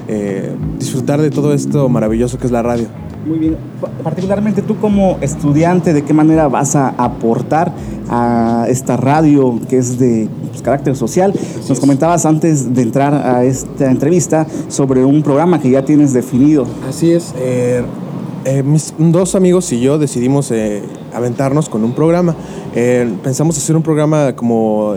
eh, 0.07 0.55
disfrutar 0.79 1.21
de 1.21 1.29
todo 1.29 1.53
esto 1.53 1.89
maravilloso 1.89 2.37
que 2.37 2.45
es 2.45 2.51
la 2.51 2.63
radio. 2.63 2.87
Muy 3.27 3.39
bien. 3.39 3.57
Particularmente 4.03 4.61
tú 4.61 4.77
como 4.77 5.17
estudiante, 5.19 5.91
¿de 5.91 6.03
qué 6.03 6.13
manera 6.13 6.47
vas 6.47 6.75
a 6.77 6.89
aportar 6.89 7.73
a 8.09 8.65
esta 8.69 8.95
radio 8.95 9.59
que 9.67 9.77
es 9.77 9.99
de 9.99 10.29
pues, 10.49 10.61
carácter 10.61 10.95
social? 10.95 11.33
Nos 11.67 11.79
comentabas 11.79 12.25
antes 12.25 12.73
de 12.73 12.81
entrar 12.81 13.13
a 13.13 13.43
esta 13.43 13.91
entrevista 13.91 14.47
sobre 14.69 15.03
un 15.03 15.23
programa 15.23 15.59
que 15.59 15.69
ya 15.69 15.83
tienes 15.83 16.13
definido. 16.13 16.65
Así 16.87 17.11
es. 17.11 17.33
Eh, 17.37 17.83
eh, 18.45 18.63
mis 18.63 18.93
dos 18.97 19.35
amigos 19.35 19.73
y 19.73 19.81
yo 19.81 19.97
decidimos 19.97 20.49
eh, 20.51 20.81
aventarnos 21.13 21.67
con 21.67 21.83
un 21.83 21.91
programa. 21.91 22.33
pensamos 23.23 23.57
hacer 23.57 23.75
un 23.75 23.83
programa 23.83 24.37
como 24.37 24.95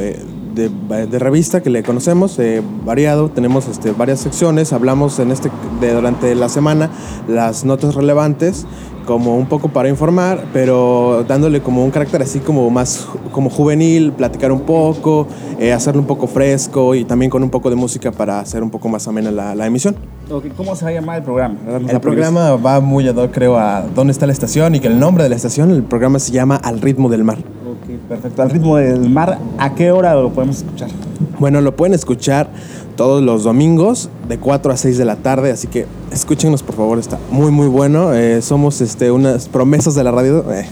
de, 0.55 1.19
revista 1.19 1.63
que 1.63 1.71
le 1.71 1.83
conocemos, 1.83 2.39
eh, 2.39 2.63
variado, 2.85 3.31
tenemos 3.31 3.69
este, 3.69 3.93
varias 3.93 4.21
secciones, 4.21 4.73
hablamos 4.73 5.19
en 5.19 5.31
este, 5.31 5.51
de, 5.81 5.93
durante 5.93 6.35
la 6.35 6.49
semana 6.49 6.91
las 7.29 7.65
notas 7.65 7.95
relevantes 7.95 8.67
como 9.07 9.37
un 9.37 9.47
poco 9.47 9.69
para 9.69 9.89
informar, 9.89 10.45
pero 10.53 11.25
dándole 11.27 11.61
como 11.63 11.85
un 11.85 11.91
carácter 11.91 12.23
así 12.23 12.39
como 12.39 12.71
más 12.71 13.09
como 13.33 13.51
juvenil, 13.51 14.13
platicar 14.13 14.53
un 14.53 14.61
poco, 14.61 15.27
eh, 15.59 15.73
hacerlo 15.73 16.01
un 16.01 16.07
poco 16.07 16.27
fresco 16.27 16.95
y 16.95 17.05
también 17.05 17.31
con 17.31 17.43
un 17.43 17.51
poco 17.51 17.71
de 17.71 17.77
música 17.77 18.13
para 18.13 18.41
hacer 18.41 18.63
un 18.63 18.71
poco 18.71 18.89
más 18.89 19.09
amena 19.09 19.31
la, 19.31 19.55
la 19.55 19.67
emisión. 19.67 19.97
¿Cómo 20.57 20.77
se 20.77 20.85
va 20.85 20.91
a 20.91 20.95
llamar 20.95 21.19
el 21.19 21.25
programa? 21.25 21.57
El 21.89 22.01
programa 22.01 22.55
va 22.55 22.79
muy 22.81 23.09
ad 23.09 23.17
creo, 23.31 23.57
a 23.57 23.83
dónde 23.83 24.13
está 24.13 24.27
la 24.27 24.33
estación 24.33 24.77
y 24.77 24.81
que 24.81 24.87
el 24.87 25.01
nombre 25.01 25.25
de 25.25 25.31
la 25.31 25.37
estación, 25.37 25.73
el 25.73 25.83
programa 25.83 26.21
se 26.21 26.31
llama 26.31 26.55
Al 26.57 26.81
ritmo 26.81 27.09
del 27.09 27.25
mar. 27.25 27.39
Perfecto. 28.11 28.43
Al 28.43 28.51
ritmo 28.51 28.77
del 28.77 29.09
mar, 29.09 29.39
¿a 29.57 29.73
qué 29.77 29.93
hora 29.93 30.17
lo 30.17 30.33
podemos 30.33 30.57
escuchar? 30.57 30.89
Bueno, 31.39 31.61
lo 31.61 31.77
pueden 31.77 31.95
escuchar 31.95 32.51
todos 32.97 33.23
los 33.23 33.45
domingos 33.45 34.11
de 34.29 34.37
4 34.37 34.73
a 34.73 34.77
6 34.77 34.99
de 34.99 35.05
la 35.05 35.15
tarde, 35.15 35.53
así 35.53 35.69
que 35.69 35.87
escúchenos 36.11 36.65
por 36.65 36.75
favor, 36.75 36.99
está 36.99 37.21
muy 37.31 37.53
muy 37.53 37.69
bueno. 37.69 38.13
Eh, 38.13 38.43
somos 38.43 38.81
este, 38.81 39.13
unas 39.13 39.49
promesas 39.49 39.95
de 39.95 40.03
la 40.03 40.11
radio, 40.11 40.45
eh, 40.53 40.67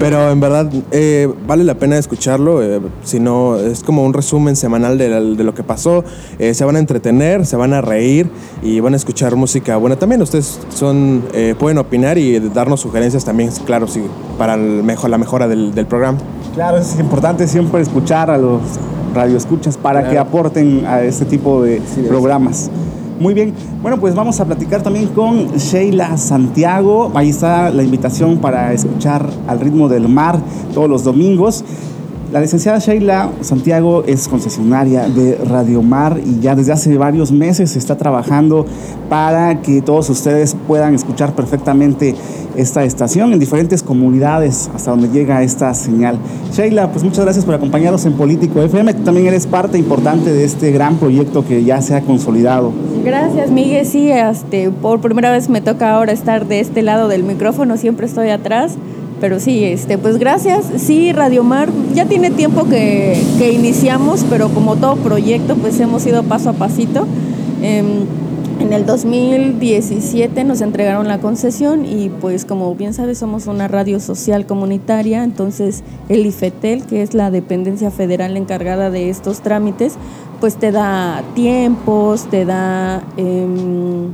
pero 0.00 0.32
en 0.32 0.40
verdad 0.40 0.68
eh, 0.90 1.32
vale 1.46 1.62
la 1.62 1.76
pena 1.76 1.96
escucharlo, 1.96 2.60
si 3.04 3.20
no 3.20 3.56
es 3.56 3.84
como 3.84 4.02
un 4.02 4.12
resumen 4.12 4.56
semanal 4.56 4.98
de, 4.98 5.44
lo 5.44 5.54
que 5.54 5.62
pasó. 5.62 6.02
se 6.40 6.64
van 6.64 6.74
a 6.74 6.80
entretener, 6.80 7.46
se 7.46 7.54
van 7.54 7.72
a 7.72 7.82
reír 7.82 8.28
y 8.64 8.80
van 8.80 8.94
a 8.94 8.96
escuchar 8.96 9.36
música 9.36 9.76
buena. 9.76 9.94
También 9.94 10.20
ustedes 10.22 10.58
son 10.74 11.22
pueden 11.56 11.78
opinar 11.78 12.18
y 12.18 12.40
darnos 12.40 12.80
sugerencias 12.80 13.24
también, 13.24 13.50
claro, 13.64 13.86
sí, 13.86 14.02
para 14.36 14.56
la 14.56 15.18
mejora 15.18 15.46
del 15.46 15.86
programa. 15.86 16.18
Claro, 16.54 16.78
es 16.78 17.00
importante 17.00 17.48
siempre 17.48 17.82
escuchar 17.82 18.30
a 18.30 18.38
los 18.38 18.60
radioescuchas 19.12 19.76
para 19.76 20.08
que 20.08 20.16
aporten 20.16 20.86
a 20.86 21.02
este 21.02 21.24
tipo 21.24 21.60
de 21.60 21.82
programas. 22.06 22.70
Muy 23.18 23.34
bien, 23.34 23.52
bueno, 23.82 23.98
pues 23.98 24.14
vamos 24.14 24.38
a 24.38 24.44
platicar 24.44 24.80
también 24.80 25.08
con 25.08 25.48
Sheila 25.56 26.16
Santiago. 26.16 27.10
Ahí 27.14 27.30
está 27.30 27.70
la 27.70 27.82
invitación 27.82 28.38
para 28.38 28.72
escuchar 28.72 29.28
al 29.48 29.58
ritmo 29.58 29.88
del 29.88 30.08
mar 30.08 30.38
todos 30.72 30.88
los 30.88 31.02
domingos. 31.02 31.64
La 32.34 32.40
licenciada 32.40 32.80
Sheila 32.80 33.30
Santiago 33.42 34.02
es 34.08 34.26
concesionaria 34.26 35.08
de 35.08 35.36
Radio 35.36 35.82
Mar 35.82 36.18
y 36.18 36.40
ya 36.40 36.56
desde 36.56 36.72
hace 36.72 36.98
varios 36.98 37.30
meses 37.30 37.76
está 37.76 37.96
trabajando 37.96 38.66
para 39.08 39.62
que 39.62 39.80
todos 39.82 40.10
ustedes 40.10 40.56
puedan 40.66 40.96
escuchar 40.96 41.36
perfectamente 41.36 42.16
esta 42.56 42.82
estación 42.82 43.32
en 43.32 43.38
diferentes 43.38 43.84
comunidades 43.84 44.68
hasta 44.74 44.90
donde 44.90 45.10
llega 45.10 45.44
esta 45.44 45.72
señal. 45.74 46.18
Sheila, 46.52 46.90
pues 46.90 47.04
muchas 47.04 47.24
gracias 47.24 47.44
por 47.44 47.54
acompañarnos 47.54 48.04
en 48.04 48.14
Político 48.14 48.60
FM. 48.60 48.94
Tú 48.94 49.04
también 49.04 49.28
eres 49.28 49.46
parte 49.46 49.78
importante 49.78 50.32
de 50.32 50.42
este 50.42 50.72
gran 50.72 50.96
proyecto 50.96 51.46
que 51.46 51.62
ya 51.62 51.80
se 51.82 51.94
ha 51.94 52.00
consolidado. 52.00 52.72
Gracias, 53.04 53.52
Miguel. 53.52 53.86
Sí, 53.86 54.10
este, 54.10 54.72
por 54.72 55.00
primera 55.00 55.30
vez 55.30 55.48
me 55.48 55.60
toca 55.60 55.94
ahora 55.94 56.10
estar 56.10 56.48
de 56.48 56.58
este 56.58 56.82
lado 56.82 57.06
del 57.06 57.22
micrófono, 57.22 57.76
siempre 57.76 58.06
estoy 58.06 58.30
atrás 58.30 58.76
pero 59.24 59.40
sí, 59.40 59.64
este, 59.64 59.96
pues 59.96 60.18
gracias. 60.18 60.66
Sí, 60.76 61.10
Radio 61.10 61.44
Mar 61.44 61.70
ya 61.94 62.04
tiene 62.04 62.30
tiempo 62.30 62.68
que, 62.68 63.16
iniciamos, 63.54 64.22
pero 64.28 64.50
como 64.50 64.76
todo 64.76 64.96
proyecto, 64.96 65.56
pues 65.56 65.80
hemos 65.80 66.06
ido 66.06 66.24
paso 66.24 66.50
a 66.50 66.52
pasito. 66.52 67.06
Em, 67.62 68.04
en 68.60 68.74
el 68.74 68.84
2017 68.84 70.44
nos 70.44 70.60
entregaron 70.60 71.08
la 71.08 71.20
concesión 71.20 71.86
y 71.86 72.10
pues 72.10 72.44
como 72.44 72.74
bien 72.74 72.92
sabes 72.92 73.16
somos 73.16 73.46
una 73.46 73.66
radio 73.66 73.98
social 73.98 74.44
comunitaria, 74.44 75.24
entonces 75.24 75.84
el 76.10 76.26
IFETEL, 76.26 76.84
que 76.84 77.00
es 77.00 77.14
la 77.14 77.30
dependencia 77.30 77.90
federal 77.90 78.36
encargada 78.36 78.90
de 78.90 79.08
estos 79.08 79.40
trámites, 79.40 79.94
pues 80.38 80.56
te 80.56 80.70
da 80.70 81.22
tiempos, 81.34 82.28
te 82.28 82.44
da... 82.44 83.02
Em, 83.16 84.10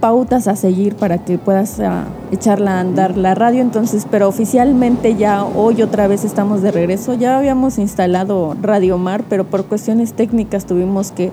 pautas 0.00 0.48
a 0.48 0.56
seguir 0.56 0.96
para 0.96 1.18
que 1.18 1.38
puedas 1.38 1.78
ah, 1.80 2.04
echarla 2.32 2.78
a 2.78 2.80
andar 2.80 3.16
la 3.16 3.34
radio. 3.34 3.60
Entonces, 3.60 4.06
pero 4.10 4.28
oficialmente 4.28 5.14
ya 5.14 5.44
hoy 5.44 5.82
otra 5.82 6.08
vez 6.08 6.24
estamos 6.24 6.62
de 6.62 6.72
regreso. 6.72 7.14
Ya 7.14 7.38
habíamos 7.38 7.78
instalado 7.78 8.56
Radio 8.60 8.98
Mar, 8.98 9.24
pero 9.28 9.44
por 9.44 9.66
cuestiones 9.66 10.14
técnicas 10.14 10.66
tuvimos 10.66 11.12
que 11.12 11.30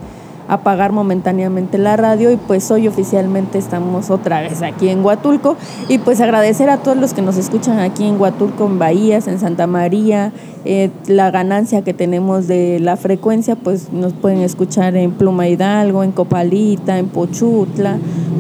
apagar 0.48 0.92
momentáneamente 0.92 1.78
la 1.78 1.98
radio 1.98 2.32
y 2.32 2.38
pues 2.38 2.72
hoy 2.72 2.88
oficialmente 2.88 3.58
estamos 3.58 4.10
otra 4.10 4.42
vez 4.42 4.62
aquí 4.62 4.90
en 4.90 5.04
Huatulco 5.04 5.58
y 5.90 5.98
pues 5.98 6.22
agradecer 6.22 6.70
a 6.70 6.78
todos 6.78 6.98
los 6.98 7.14
que 7.14 7.22
nos 7.22 7.38
escuchan 7.38 7.80
aquí 7.80 8.06
en 8.06 8.20
Huatulco, 8.20 8.66
en 8.66 8.80
Bahías, 8.80 9.28
en 9.28 9.40
Santa 9.40 9.68
María, 9.68 10.32
eh, 10.64 10.90
la 11.08 11.32
ganancia 11.32 11.82
que 11.82 11.94
tenemos 11.94 12.48
de 12.48 12.80
la 12.80 12.96
frecuencia 12.96 13.56
pues 13.56 13.92
nos 13.92 14.14
pueden 14.14 14.40
escuchar 14.40 14.96
en 14.96 15.12
Pluma 15.12 15.48
Hidalgo, 15.48 16.04
en 16.04 16.12
Copalita, 16.12 16.98
en 16.98 17.10
Pochutla, 17.10 17.98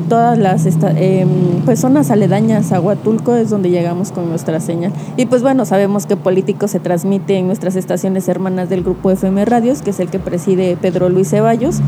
todas 0.07 0.37
las 0.37 0.65
eh, 0.65 1.25
pues 1.65 1.79
zonas 1.79 2.11
aledañas 2.11 2.71
a 2.71 2.79
Huatulco 2.79 3.35
es 3.35 3.49
donde 3.49 3.69
llegamos 3.69 4.11
con 4.11 4.29
nuestra 4.29 4.59
señal 4.59 4.91
y 5.17 5.25
pues 5.25 5.41
bueno 5.41 5.65
sabemos 5.65 6.05
que 6.05 6.15
Político 6.15 6.67
se 6.67 6.79
transmite 6.79 7.37
en 7.37 7.47
nuestras 7.47 7.75
estaciones 7.75 8.27
hermanas 8.27 8.69
del 8.69 8.83
grupo 8.83 9.11
FM 9.11 9.45
Radios 9.45 9.81
que 9.81 9.91
es 9.91 9.99
el 9.99 10.09
que 10.09 10.19
preside 10.19 10.77
Pedro 10.77 11.09
Luis 11.09 11.29
Ceballos 11.29 11.81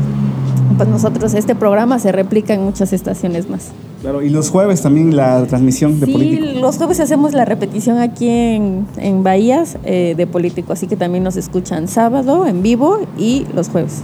pues 0.80 0.88
nosotros 0.88 1.34
este 1.34 1.54
programa 1.54 1.98
se 1.98 2.10
replica 2.10 2.54
en 2.54 2.64
muchas 2.64 2.94
estaciones 2.94 3.50
más. 3.50 3.68
Claro, 4.00 4.22
y 4.22 4.30
los 4.30 4.48
jueves 4.48 4.80
también 4.80 5.14
la 5.14 5.44
transmisión 5.44 6.00
de 6.00 6.06
Político. 6.06 6.46
Sí, 6.54 6.58
los 6.58 6.78
jueves 6.78 7.00
hacemos 7.00 7.34
la 7.34 7.44
repetición 7.44 7.98
aquí 7.98 8.30
en, 8.30 8.86
en 8.96 9.22
Bahías 9.22 9.76
eh, 9.84 10.14
de 10.16 10.26
Político, 10.26 10.72
así 10.72 10.86
que 10.86 10.96
también 10.96 11.22
nos 11.22 11.36
escuchan 11.36 11.86
sábado 11.86 12.46
en 12.46 12.62
vivo 12.62 12.98
y 13.18 13.44
los 13.54 13.68
jueves. 13.68 14.00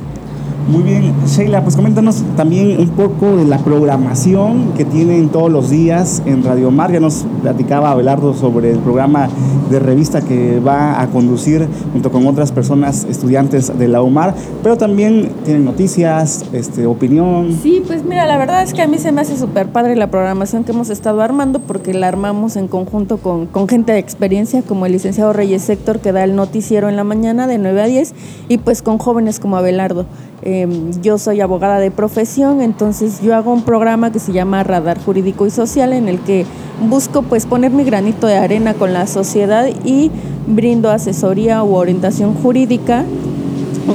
Muy 0.68 0.83
bien, 0.83 1.14
Sheila, 1.26 1.62
pues 1.62 1.76
coméntanos 1.76 2.24
también 2.37 2.81
un 2.81 2.88
poco 2.88 3.37
de 3.37 3.44
la 3.44 3.59
programación 3.59 4.72
que 4.76 4.85
tienen 4.85 5.29
todos 5.29 5.48
los 5.48 5.70
días 5.70 6.22
en 6.26 6.42
Radio 6.42 6.72
Mar. 6.72 6.90
Ya 6.90 6.98
nos 6.98 7.24
platicaba 7.40 7.92
Abelardo 7.92 8.35
sobre 8.35 8.72
el 8.72 8.81
programa 8.81 9.29
de 9.70 9.79
revista 9.79 10.22
que 10.22 10.59
va 10.59 11.00
a 11.00 11.07
conducir 11.07 11.68
junto 11.92 12.11
con 12.11 12.26
otras 12.26 12.50
personas, 12.50 13.05
estudiantes 13.05 13.79
de 13.79 13.87
la 13.87 14.02
UMAR, 14.02 14.35
pero 14.64 14.76
también 14.76 15.31
tienen 15.44 15.64
noticias, 15.64 16.44
este, 16.52 16.87
opinión. 16.87 17.57
Sí, 17.62 17.83
pues 17.87 18.05
mira, 18.05 18.26
la 18.26 18.37
verdad 18.37 18.62
es 18.62 18.74
que 18.74 18.83
a 18.83 18.88
mí 18.88 18.98
se 18.98 19.12
me 19.12 19.20
hace 19.20 19.37
súper 19.37 19.68
padre 19.68 19.94
la 19.94 20.11
programación 20.11 20.64
que 20.64 20.72
hemos 20.72 20.90
estado 20.90 21.20
armando 21.20 21.61
porque 21.61 21.94
la 21.94 22.09
armamos 22.09 22.57
en 22.57 22.66
conjunto 22.66 23.18
con, 23.18 23.46
con 23.46 23.68
gente 23.68 23.92
de 23.92 23.98
experiencia 23.98 24.62
como 24.62 24.87
el 24.87 24.92
licenciado 24.92 25.33
Reyes 25.33 25.68
Héctor 25.68 26.00
que 26.00 26.11
da 26.11 26.24
el 26.24 26.35
noticiero 26.35 26.88
en 26.88 26.96
la 26.96 27.05
mañana 27.05 27.46
de 27.46 27.59
9 27.59 27.83
a 27.83 27.87
10 27.87 28.14
y 28.48 28.59
pues 28.59 28.83
con 28.83 28.98
jóvenes 28.98 29.38
como 29.38 29.57
Abelardo. 29.57 30.07
Em, 30.48 30.92
yo 31.02 31.18
soy 31.18 31.40
abogada 31.40 31.80
de 31.80 31.90
profesión, 31.90 32.62
entonces 32.62 33.20
yo 33.20 33.35
hago 33.35 33.52
un 33.52 33.62
programa 33.62 34.12
que 34.12 34.20
se 34.20 34.30
llama 34.30 34.62
Radar 34.62 34.96
Jurídico 34.96 35.44
y 35.44 35.50
Social 35.50 35.92
en 35.92 36.09
el 36.09 36.20
que 36.20 36.46
busco 36.88 37.22
pues 37.22 37.46
poner 37.46 37.72
mi 37.72 37.82
granito 37.82 38.28
de 38.28 38.37
arena 38.37 38.74
con 38.74 38.92
la 38.92 39.09
sociedad 39.09 39.66
y 39.85 40.12
brindo 40.46 40.92
asesoría 40.92 41.64
u 41.64 41.74
orientación 41.74 42.32
jurídica 42.35 43.04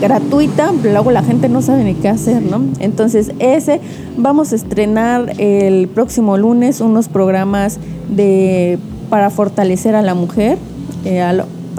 gratuita, 0.01 0.73
luego 0.83 1.11
la 1.11 1.23
gente 1.23 1.47
no 1.47 1.61
sabe 1.61 1.85
ni 1.85 1.93
qué 1.93 2.09
hacer, 2.09 2.41
¿no? 2.41 2.61
Entonces, 2.79 3.31
ese 3.39 3.79
vamos 4.17 4.51
a 4.51 4.57
estrenar 4.57 5.31
el 5.37 5.87
próximo 5.87 6.35
lunes 6.35 6.81
unos 6.81 7.07
programas 7.07 7.79
de 8.13 8.77
para 9.09 9.29
fortalecer 9.29 9.95
a 9.95 10.01
la 10.01 10.15
mujer, 10.15 10.57
eh, 11.05 11.21
a 11.21 11.31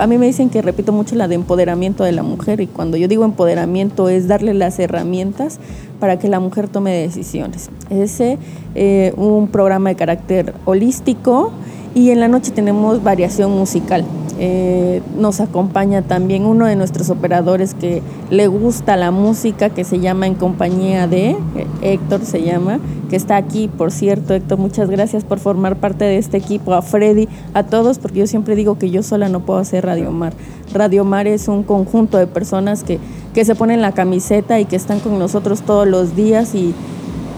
mí 0.07 0.19
me 0.19 0.27
dicen 0.27 0.51
que 0.51 0.63
repito 0.63 0.93
mucho 0.93 1.15
la 1.15 1.29
de 1.29 1.35
empoderamiento 1.35 2.05
de 2.05 2.13
la 2.13 2.23
mujer 2.23 2.61
y 2.61 2.67
cuando 2.67 2.97
yo 2.97 3.09
digo 3.09 3.25
empoderamiento 3.25 4.09
es 4.09 4.27
darle 4.27 4.55
las 4.55 4.79
herramientas 4.79 5.59
para 6.01 6.19
que 6.19 6.29
la 6.29 6.41
mujer 6.41 6.69
tome 6.69 6.93
decisiones. 6.93 7.71
Ese 7.91 8.39
eh, 8.75 9.13
un 9.17 9.49
programa 9.49 9.91
de 9.91 9.97
carácter 9.97 10.55
holístico 10.65 11.53
y 11.95 12.11
en 12.11 12.21
la 12.21 12.29
noche 12.29 12.51
tenemos 12.53 13.03
variación 13.03 13.53
musical. 13.53 14.05
Eh, 14.39 15.03
nos 15.17 15.41
acompaña 15.41 16.03
también 16.03 16.47
uno 16.47 16.67
de 16.67 16.75
nuestros 16.75 17.11
operadores 17.11 17.75
que 17.75 18.03
le 18.31 18.47
gusta 18.47 18.97
la 18.97 19.11
música, 19.11 19.71
que 19.71 19.85
se 19.85 20.01
llama 20.01 20.27
En 20.27 20.35
Compañía 20.35 21.07
de, 21.07 21.31
eh, 21.31 21.37
Héctor 21.83 22.25
se 22.25 22.43
llama, 22.43 22.81
que 23.11 23.17
está 23.17 23.37
aquí, 23.37 23.69
por 23.69 23.93
cierto, 23.93 24.35
Héctor, 24.35 24.59
muchas 24.59 24.91
gracias 24.91 25.23
por 25.23 25.39
formar 25.39 25.77
parte 25.77 26.05
de 26.07 26.17
este 26.17 26.39
equipo, 26.39 26.73
a 26.73 26.83
Freddy, 26.83 27.29
a 27.53 27.65
todos, 27.65 27.99
porque 27.99 28.21
yo 28.21 28.27
siempre 28.27 28.57
digo 28.57 28.79
que 28.79 28.91
yo 28.91 29.03
sola 29.03 29.29
no 29.29 29.41
puedo 29.41 29.61
hacer 29.61 29.85
Radio 29.85 30.11
Mar. 30.11 30.33
Radio 30.73 31.05
Mar 31.05 31.27
es 31.27 31.47
un 31.47 31.63
conjunto 31.63 32.17
de 32.17 32.27
personas 32.27 32.85
que, 32.85 32.99
que 33.35 33.45
se 33.45 33.55
ponen 33.55 33.83
la 33.83 33.93
camiseta 33.93 34.59
y 34.59 34.65
que 34.65 34.77
están 34.77 34.99
con 35.01 35.19
nosotros 35.19 35.61
todos 35.61 35.87
los 35.87 36.17
días 36.17 36.55
y, 36.55 36.75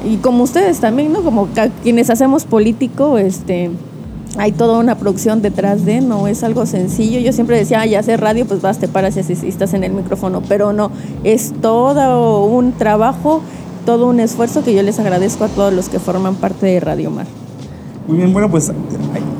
y 0.09 0.17
como 0.19 0.45
ustedes 0.45 0.79
también, 0.79 1.13
¿no? 1.13 1.23
Como 1.23 1.49
quienes 1.83 2.09
hacemos 2.09 2.45
político, 2.45 3.19
este 3.19 3.71
hay 4.39 4.53
toda 4.53 4.79
una 4.79 4.97
producción 4.97 5.43
detrás 5.43 5.85
de, 5.85 6.01
no 6.01 6.27
es 6.27 6.43
algo 6.43 6.67
sencillo. 6.67 7.21
Yo 7.21 7.33
siempre 7.33 7.57
decía, 7.57 7.81
ah, 7.81 7.87
ya 7.87 8.01
hacer 8.01 8.21
radio, 8.21 8.47
pues 8.47 8.61
vas, 8.61 8.79
te 8.79 8.89
paras 8.89 9.17
y 9.17 9.49
estás 9.49 9.75
en 9.75 9.85
el 9.85 9.93
micrófono, 9.93 10.43
pero 10.49 10.73
no, 10.73 10.91
es 11.23 11.53
todo 11.61 12.45
un 12.45 12.73
trabajo, 12.73 13.43
todo 13.87 14.07
un 14.07 14.21
esfuerzo 14.21 14.65
que 14.65 14.75
yo 14.75 14.83
les 14.83 14.99
agradezco 14.99 15.45
a 15.45 15.49
todos 15.49 15.73
los 15.73 15.89
que 15.89 15.99
forman 15.99 16.35
parte 16.37 16.67
de 16.67 16.81
Radio 16.81 17.11
Mar. 17.11 17.27
Muy 18.07 18.19
bien, 18.19 18.33
bueno, 18.35 18.51
pues 18.51 18.71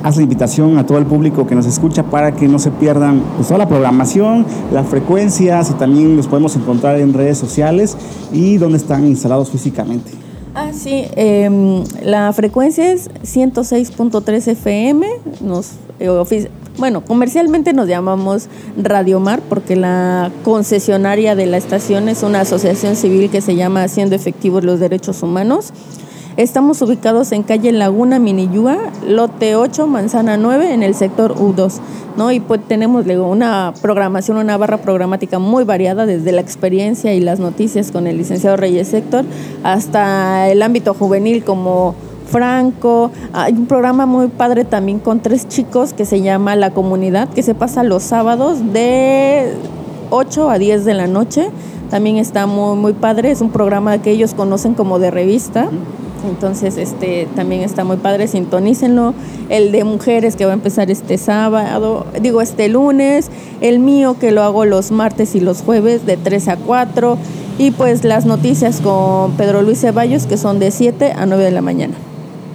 haz 0.03 0.17
la 0.17 0.23
invitación 0.23 0.79
a 0.79 0.87
todo 0.87 0.97
el 0.97 1.05
público 1.05 1.47
que 1.47 1.55
nos 1.55 1.67
escucha 1.67 2.03
para 2.05 2.33
que 2.33 2.49
no 2.49 2.59
se 2.59 2.71
pierdan 2.71 3.23
pues, 3.37 3.49
toda 3.49 3.59
la 3.59 3.69
programación, 3.69 4.47
las 4.73 4.87
frecuencias 4.87 5.71
y 5.71 5.75
también 5.75 6.17
los 6.17 6.29
podemos 6.29 6.57
encontrar 6.57 6.99
en 6.99 7.13
redes 7.13 7.37
sociales 7.37 7.97
y 8.33 8.57
donde 8.57 8.79
están 8.79 9.07
instalados 9.07 9.51
físicamente. 9.51 10.13
Ah, 10.57 10.71
sí, 10.73 11.05
em, 11.17 11.83
la 12.03 12.33
frecuencia 12.33 12.93
es 12.93 13.11
106.3 13.25 14.47
FM, 14.47 15.05
nos, 15.41 15.73
eh, 15.99 16.49
bueno, 16.79 17.05
comercialmente 17.05 17.73
nos 17.73 17.89
llamamos 17.89 18.49
Radio 18.77 19.19
Mar 19.19 19.41
porque 19.49 19.75
la 19.75 20.31
concesionaria 20.45 21.35
de 21.35 21.47
la 21.47 21.57
estación 21.57 22.09
es 22.09 22.23
una 22.23 22.43
asociación 22.43 22.95
civil 22.95 23.31
que 23.31 23.41
se 23.41 23.57
llama 23.57 23.83
Haciendo 23.83 24.15
Efectivos 24.15 24.63
los 24.63 24.79
Derechos 24.79 25.25
Humanos. 25.25 25.73
Estamos 26.37 26.83
ubicados 26.83 27.31
en 27.31 27.45
calle 27.45 27.71
Laguna 27.71 28.19
Miniyúa, 28.19 28.77
lote 29.07 29.55
8, 29.55 29.87
manzana 29.87 30.37
9, 30.37 30.75
en 30.75 30.83
el 30.83 30.97
sector 30.97 31.37
U2. 31.37 31.75
¿no? 32.17 32.33
Y 32.33 32.41
pues 32.41 32.61
tenemos 32.67 33.07
luego 33.07 33.29
una 33.29 33.73
programación, 33.81 34.39
una 34.39 34.57
barra 34.57 34.79
programática 34.79 35.39
muy 35.39 35.63
variada, 35.63 36.07
desde 36.07 36.33
la 36.33 36.41
experiencia 36.41 37.15
y 37.15 37.21
las 37.21 37.39
noticias 37.39 37.93
con 37.93 38.09
el 38.09 38.17
licenciado 38.17 38.57
Reyes 38.57 38.93
Héctor, 38.93 39.25
hasta 39.63 40.51
el 40.51 40.61
ámbito 40.63 40.93
juvenil 40.95 41.45
como 41.45 41.95
Franco. 42.27 43.13
Hay 43.33 43.53
un 43.53 43.67
programa 43.67 44.05
muy 44.05 44.27
padre 44.27 44.65
también 44.65 44.99
con 44.99 45.21
tres 45.21 45.47
chicos 45.47 45.93
que 45.93 46.05
se 46.05 46.21
llama 46.21 46.57
La 46.57 46.71
Comunidad, 46.71 47.29
que 47.29 47.45
se 47.45 47.55
pasa 47.55 47.85
los 47.85 48.03
sábados 48.03 48.73
de 48.73 49.53
8 50.11 50.51
a 50.51 50.59
10 50.59 50.85
de 50.85 50.95
la 50.95 51.07
noche. 51.07 51.49
También 51.91 52.17
está 52.17 52.47
muy, 52.47 52.77
muy 52.77 52.93
padre, 52.93 53.31
es 53.31 53.41
un 53.41 53.51
programa 53.51 54.03
que 54.03 54.11
ellos 54.11 54.35
conocen 54.35 54.75
como 54.75 54.99
de 54.99 55.13
revista. 55.13 55.69
Entonces, 56.29 56.77
este 56.77 57.29
también 57.35 57.63
está 57.63 57.85
muy 57.85 57.97
padre, 57.97 58.29
sintonícenlo. 58.29 59.15
El 59.49 59.73
de 59.73 59.85
mujeres 59.85 60.37
que 60.37 60.45
va 60.45 60.53
a 60.53 60.55
empezar 60.55 60.91
este 60.91 61.19
sábado, 61.19 62.07
digo 62.21 62.41
este 62.41 62.69
lunes, 62.69 63.31
el 63.61 63.79
mío 63.79 64.17
que 64.19 64.31
lo 64.31 64.43
hago 64.43 64.65
los 64.65 64.91
martes 64.91 65.35
y 65.35 65.41
los 65.41 65.63
jueves 65.63 66.07
de 66.07 66.17
3 66.17 66.49
a 66.49 66.57
4 66.57 67.19
y 67.59 67.71
pues 67.71 68.05
las 68.05 68.27
noticias 68.27 68.81
con 68.81 69.33
Pedro 69.33 69.63
Luis 69.63 69.81
Ceballos 69.81 70.27
que 70.27 70.37
son 70.37 70.59
de 70.59 70.71
7 70.71 71.13
a 71.13 71.27
9 71.27 71.45
de 71.45 71.51
la 71.51 71.63
mañana. 71.63 71.95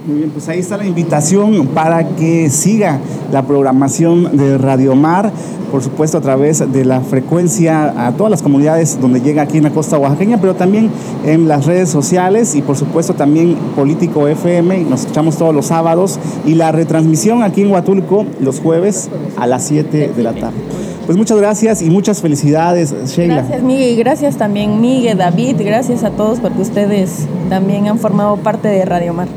Muy 0.06 0.16
bien, 0.18 0.30
pues 0.30 0.48
ahí 0.48 0.58
está 0.58 0.78
la 0.78 0.86
invitación 0.86 1.66
para 1.68 2.08
que 2.08 2.48
siga 2.48 2.98
la 3.30 3.42
programación 3.42 4.34
de 4.34 4.56
Radio 4.56 4.94
Mar, 4.94 5.30
por 5.70 5.82
supuesto 5.82 6.16
a 6.16 6.20
través 6.22 6.72
de 6.72 6.84
la 6.86 7.00
frecuencia 7.02 8.06
a 8.06 8.12
todas 8.12 8.30
las 8.30 8.40
comunidades 8.40 8.98
donde 8.98 9.20
llega 9.20 9.42
aquí 9.42 9.58
en 9.58 9.64
la 9.64 9.70
costa 9.70 9.98
oaxaqueña, 9.98 10.38
pero 10.40 10.54
también 10.54 10.90
en 11.26 11.48
las 11.48 11.66
redes 11.66 11.90
sociales 11.90 12.54
y 12.54 12.62
por 12.62 12.76
supuesto 12.76 13.12
también 13.12 13.56
Político 13.76 14.26
FM, 14.26 14.84
nos 14.84 15.00
escuchamos 15.00 15.36
todos 15.36 15.54
los 15.54 15.66
sábados 15.66 16.18
y 16.46 16.54
la 16.54 16.72
retransmisión 16.72 17.42
aquí 17.42 17.60
en 17.60 17.70
Huatulco 17.70 18.24
los 18.40 18.58
jueves 18.58 19.10
a 19.36 19.46
las 19.46 19.64
7 19.66 20.12
de 20.16 20.22
la 20.22 20.32
tarde. 20.32 20.56
Pues 21.04 21.18
muchas 21.18 21.38
gracias 21.38 21.82
y 21.82 21.90
muchas 21.90 22.22
felicidades, 22.22 22.94
Sheila. 23.06 23.34
Gracias, 23.34 23.62
Miguel, 23.62 23.90
y 23.90 23.96
gracias 23.96 24.36
también, 24.36 24.80
Miguel, 24.80 25.18
David, 25.18 25.56
gracias 25.58 26.04
a 26.04 26.10
todos 26.10 26.40
porque 26.40 26.62
ustedes 26.62 27.26
también 27.50 27.86
han 27.86 27.98
formado 27.98 28.38
parte 28.38 28.68
de 28.68 28.84
Radio 28.86 29.12
Mar. 29.12 29.28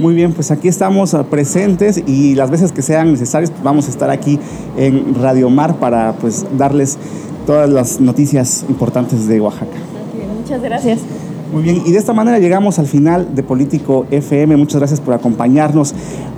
Muy 0.00 0.14
bien, 0.14 0.32
pues 0.32 0.50
aquí 0.50 0.66
estamos 0.66 1.12
ah, 1.12 1.24
presentes 1.24 2.02
y 2.06 2.34
las 2.34 2.50
veces 2.50 2.72
que 2.72 2.80
sean 2.80 3.12
necesarias 3.12 3.50
pues 3.50 3.62
vamos 3.62 3.86
a 3.86 3.90
estar 3.90 4.08
aquí 4.10 4.38
en 4.78 5.14
Radio 5.14 5.50
Mar 5.50 5.76
para 5.76 6.14
pues 6.14 6.46
darles 6.56 6.96
todas 7.46 7.68
las 7.68 8.00
noticias 8.00 8.64
importantes 8.68 9.28
de 9.28 9.40
Oaxaca. 9.40 9.76
Muchas 10.40 10.62
gracias. 10.62 11.00
Muy 11.52 11.64
bien, 11.64 11.82
y 11.84 11.90
de 11.90 11.98
esta 11.98 12.12
manera 12.12 12.38
llegamos 12.38 12.78
al 12.78 12.86
final 12.86 13.34
de 13.34 13.42
Político 13.42 14.06
FM. 14.10 14.56
Muchas 14.56 14.78
gracias 14.78 15.00
por 15.00 15.14
acompañarnos 15.14 15.94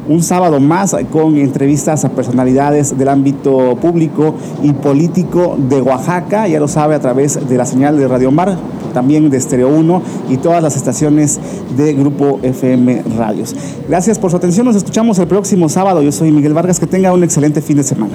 un 0.08 0.22
sábado 0.22 0.58
más 0.58 0.96
con 1.10 1.36
entrevistas 1.36 2.04
a 2.06 2.08
personalidades 2.08 2.96
del 2.96 3.08
ámbito 3.08 3.76
público 3.76 4.34
y 4.62 4.72
político 4.72 5.56
de 5.58 5.82
Oaxaca. 5.82 6.48
Ya 6.48 6.58
lo 6.58 6.66
sabe 6.66 6.94
a 6.94 7.00
través 7.00 7.46
de 7.46 7.56
la 7.58 7.66
señal 7.66 7.98
de 7.98 8.08
Radio 8.08 8.30
Mar 8.30 8.56
también 8.94 9.28
de 9.30 9.36
Estereo 9.36 9.68
1 9.68 10.02
y 10.30 10.36
todas 10.36 10.62
las 10.62 10.76
estaciones 10.76 11.40
de 11.76 11.92
Grupo 11.94 12.38
FM 12.42 13.02
Radios. 13.16 13.54
Gracias 13.88 14.18
por 14.18 14.30
su 14.30 14.36
atención, 14.36 14.66
nos 14.66 14.76
escuchamos 14.76 15.18
el 15.18 15.26
próximo 15.26 15.68
sábado. 15.68 16.02
Yo 16.02 16.12
soy 16.12 16.30
Miguel 16.30 16.54
Vargas, 16.54 16.78
que 16.78 16.86
tenga 16.86 17.12
un 17.12 17.24
excelente 17.24 17.60
fin 17.60 17.76
de 17.76 17.84
semana. 17.84 18.14